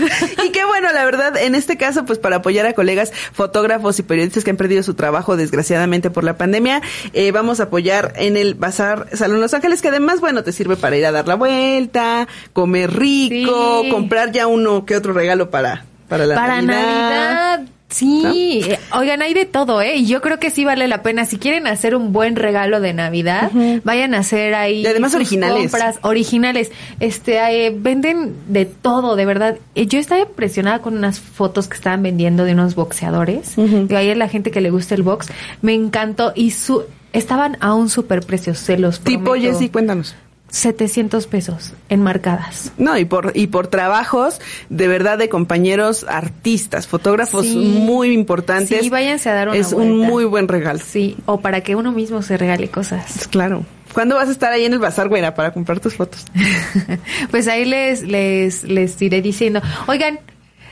[0.42, 4.02] Y qué bueno, la verdad, en este caso, pues para apoyar a colegas fotógrafos y
[4.02, 6.80] periodistas que han perdido su trabajo desgraciadamente por la pandemia,
[7.12, 10.76] eh, vamos a apoyar en el Bazar Salón Los Ángeles, que además, bueno, te sirve
[10.76, 13.90] para ir a dar la vuelta, comer rico, Sí.
[13.90, 17.60] comprar ya uno que otro regalo para, para la Para Navidad.
[17.90, 19.96] Sí, Eh, oigan, hay de todo, ¿eh?
[19.96, 21.24] Y yo creo que sí vale la pena.
[21.24, 23.50] Si quieren hacer un buen regalo de Navidad,
[23.84, 24.82] vayan a hacer ahí.
[24.82, 25.58] Y además originales.
[25.58, 26.70] Compras originales.
[27.00, 29.56] Este, eh, venden de todo, de verdad.
[29.74, 33.54] Eh, yo estaba impresionada con unas fotos que estaban vendiendo de unos boxeadores.
[33.56, 35.28] Y ahí a la gente que le gusta el box.
[35.62, 36.32] Me encantó.
[36.34, 36.84] Y su,
[37.14, 39.34] estaban a un super precio, se los Tipo.
[39.34, 40.14] Jessy, cuéntanos.
[40.50, 42.72] 700 pesos enmarcadas.
[42.78, 47.56] No, y por, y por trabajos de verdad de compañeros artistas, fotógrafos Sí.
[47.56, 48.80] muy importantes.
[48.82, 50.80] Sí, váyanse a dar una Es un muy buen regalo.
[50.84, 53.28] Sí, o para que uno mismo se regale cosas.
[53.30, 53.64] Claro.
[53.92, 56.24] ¿Cuándo vas a estar ahí en el bazar, güera, para comprar tus fotos?
[57.30, 59.60] Pues ahí les, les, les iré diciendo.
[59.86, 60.18] Oigan.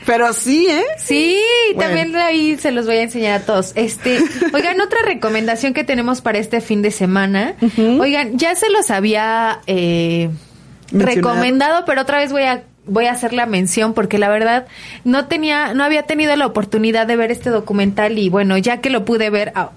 [0.07, 0.85] Pero sí, ¿eh?
[0.97, 1.37] Sí,
[1.75, 1.81] Bueno.
[1.81, 3.73] también ahí se los voy a enseñar a todos.
[3.75, 4.19] Este,
[4.53, 7.55] oigan, otra recomendación que tenemos para este fin de semana.
[7.77, 10.29] Oigan, ya se los había eh,
[10.91, 14.67] recomendado, pero otra vez voy a voy a hacer la mención porque la verdad
[15.03, 18.89] no tenía no había tenido la oportunidad de ver este documental y bueno ya que
[18.89, 19.71] lo pude ver ah,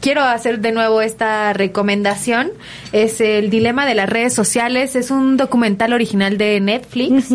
[0.00, 2.50] quiero hacer de nuevo esta recomendación.
[2.92, 4.96] Es el dilema de las redes sociales.
[4.96, 7.28] Es un documental original de Netflix.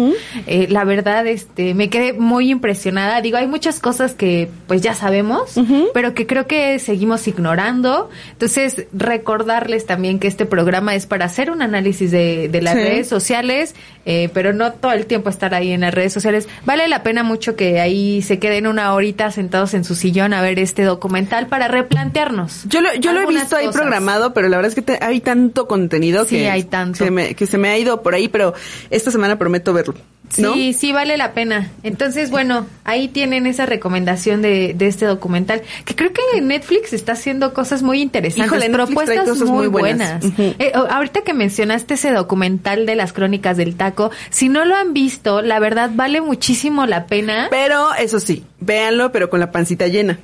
[0.47, 3.21] Eh, la verdad este me quedé muy impresionada.
[3.21, 5.53] Digo hay muchas cosas que pues ya sabemos
[5.93, 8.09] pero que creo que seguimos ignorando.
[8.31, 12.79] Entonces recordarles también que este programa es para hacer un análisis de, de las Sí.
[12.79, 13.75] redes sociales,
[14.05, 16.47] eh, pero no todo el tiempo estar ahí en las redes sociales.
[16.65, 20.41] Vale la pena mucho que ahí se queden una horita sentados en su sillón a
[20.41, 22.63] ver este documental para replantearnos.
[22.65, 25.19] Yo lo, yo lo he visto ahí programado, pero la verdad es que te- hay
[25.21, 27.09] tanto contenido Sí, que, hay tanto.
[27.11, 28.53] Me, que se me ha ido por ahí, pero
[28.89, 29.93] esta semana prometo verlo.
[30.37, 30.53] ¿No?
[30.53, 31.71] Sí, sí, vale la pena.
[31.83, 37.13] Entonces, bueno, ahí tienen esa recomendación de, de este documental, que creo que Netflix está
[37.13, 40.23] haciendo cosas muy interesantes, Híjole, propuestas cosas muy muy buenas.
[40.37, 44.93] Eh, ahorita que mencionaste ese documental de las crónicas del taco, si no lo han
[44.93, 47.47] visto, la verdad vale muchísimo la pena.
[47.49, 50.19] Pero eso sí, véanlo, pero con la pancita llena.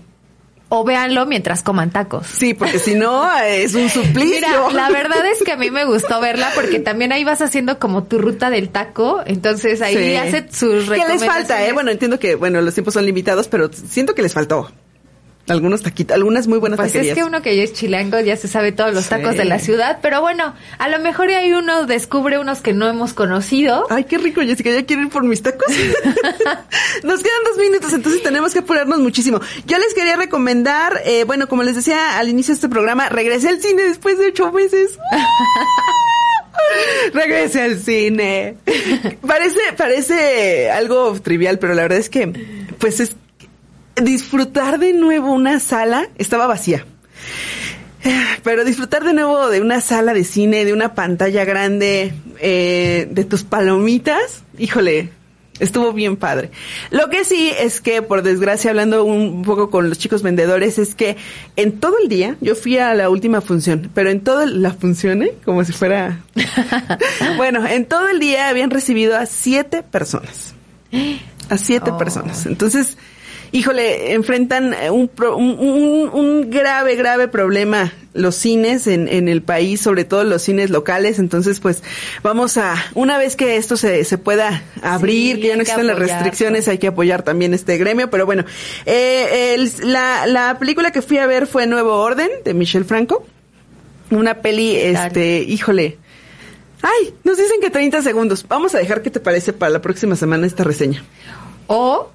[0.69, 2.27] O véanlo mientras coman tacos.
[2.27, 4.25] Sí, porque si no, es un suplicio.
[4.69, 7.79] Mira, la verdad es que a mí me gustó verla porque también ahí vas haciendo
[7.79, 10.15] como tu ruta del taco, entonces ahí Sí.
[10.17, 11.67] hace sus ¿Qué les falta, eh?
[11.69, 11.73] recomendaciones.
[11.73, 14.69] Bueno, entiendo que, bueno, los tiempos son limitados, pero siento que les faltó.
[15.49, 17.17] Algunos taquitos, algunas muy buenas Pues taquerías.
[17.17, 19.09] es que uno que ya es chilango ya se sabe todos los Sí.
[19.09, 22.87] tacos de la ciudad, pero bueno, a lo mejor ahí uno descubre unos que no
[22.89, 23.85] hemos conocido.
[23.89, 25.67] Ay, qué rico, Jessica, ya quiero ir por mis tacos.
[27.03, 29.39] Nos quedan dos minutos, entonces tenemos que apurarnos muchísimo.
[29.65, 33.49] Yo les quería recomendar, eh, bueno, como les decía al inicio de este programa, regresé
[33.49, 34.97] al cine después de ocho meses.
[37.13, 38.57] Regrese al cine.
[39.25, 42.27] parece, parece algo trivial, pero la verdad es que,
[42.79, 43.15] pues es
[44.01, 46.85] disfrutar de nuevo una sala estaba vacía.
[48.43, 53.25] Pero disfrutar de nuevo de una sala de cine, de una pantalla grande, eh, de
[53.25, 55.09] tus palomitas, híjole,
[55.59, 56.51] estuvo bien padre.
[56.91, 60.95] Lo que sí es que, por desgracia, hablando un poco con los chicos vendedores, es
[60.95, 61.17] que
[61.55, 65.23] en todo el día, yo fui a la última función, pero en toda la función,
[65.23, 65.33] ¿eh?
[65.43, 66.21] como si fuera...
[67.37, 70.53] bueno, en todo el día habían recibido a siete personas.
[71.49, 72.45] A siete personas.
[72.45, 72.97] Entonces,
[73.51, 79.79] híjole, enfrentan eh, un, un, un- grave, grave problema los cines en, en el país,
[79.81, 81.19] sobre todo los cines locales.
[81.19, 81.83] Entonces, pues
[82.23, 85.87] vamos a, una vez que esto se, se pueda abrir, Sí, que ya no existen
[85.87, 88.09] las restricciones, hay que apoyar también este gremio.
[88.09, 88.43] Pero bueno,
[88.85, 93.25] eh, el- la, la película que fui a ver fue Nuevo Orden, de Michelle Franco.
[94.09, 95.97] Una peli, este, híjole.
[96.81, 98.45] Ay, nos dicen que 30 segundos.
[98.47, 101.03] Vamos a dejar qué te parece para la próxima semana esta reseña.
[101.67, 102.09] O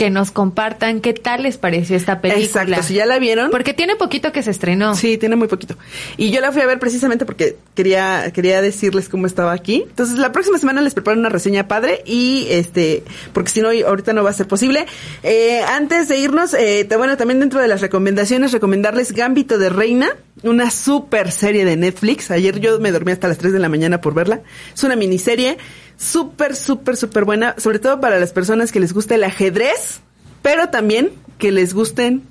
[0.00, 2.42] que nos compartan qué tal les pareció esta película.
[2.62, 3.50] Exacto, si ya la vieron.
[3.50, 4.94] Porque tiene poquito que se estrenó.
[4.94, 5.76] Sí, tiene muy poquito.
[6.16, 9.84] Y yo la fui a ver precisamente porque quería, quería decirles cómo estaba aquí.
[9.86, 14.14] Entonces, la próxima semana les preparo una reseña padre y este, porque si no, ahorita
[14.14, 14.86] no va a ser posible.
[15.22, 19.68] Eh, antes de irnos, eh, te- bueno, también dentro de las recomendaciones, recomendarles Gambito de
[19.68, 20.08] Reina,
[20.42, 22.30] una super serie de Netflix.
[22.30, 24.40] Ayer yo me dormí hasta las 3 de la mañana por verla.
[24.74, 25.58] Es una miniserie
[26.00, 30.00] súper, súper, súper buena, sobre todo para las personas que les gusta el ajedrez,
[30.42, 32.22] pero también que les gusten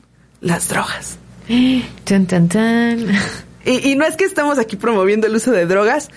[0.42, 1.18] las drogas.
[2.04, 3.08] Tan, tan, tan.
[3.66, 6.10] Y, y no es que estamos aquí promoviendo el uso de drogas,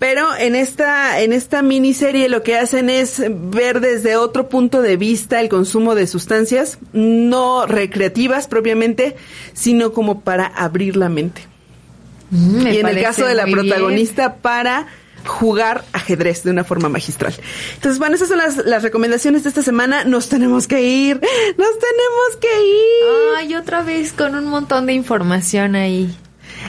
[0.00, 4.96] pero en esta, en esta miniserie lo que hacen es ver desde otro punto de
[4.96, 9.14] vista el consumo de sustancias, no recreativas propiamente,
[9.52, 11.42] sino como para abrir la mente.
[12.30, 13.58] Mm, y en el caso de la bien.
[13.58, 14.86] protagonista para
[15.26, 17.34] jugar ajedrez de una forma magistral.
[17.74, 20.04] Entonces, bueno, esas son las, las recomendaciones de esta semana.
[20.04, 21.16] Nos tenemos que ir.
[21.16, 23.36] Nos tenemos que ir.
[23.36, 26.14] Ay, otra vez con un montón de información ahí.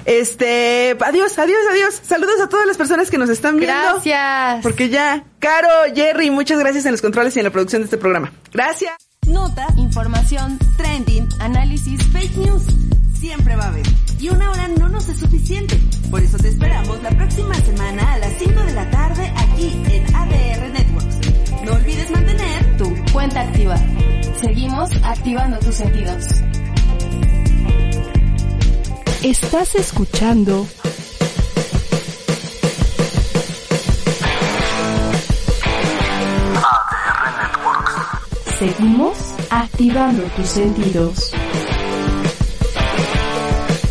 [0.06, 2.02] Este, adiós, adiós, adiós.
[2.04, 3.76] Saludos a todas las personas que nos están viendo.
[3.76, 4.64] Gracias.
[4.64, 7.98] Porque ya, Caro, Jerry, muchas gracias en los controles y en la producción de este
[7.98, 8.32] programa.
[8.54, 8.94] Gracias.
[9.28, 12.64] Nota, información, trending, análisis, fake news.
[13.22, 13.86] Siempre va a haber.
[14.20, 15.80] Y una hora no nos es suficiente.
[16.10, 20.16] Por eso te esperamos la próxima semana a las 5 de la tarde aquí en
[20.16, 21.18] ADR Networks.
[21.64, 23.76] No olvides mantener Tu cuenta activa.
[24.42, 26.26] Seguimos activando tus sentidos.
[29.22, 30.66] Estás escuchando
[38.58, 39.16] Seguimos
[39.52, 41.32] activando tus sentidos.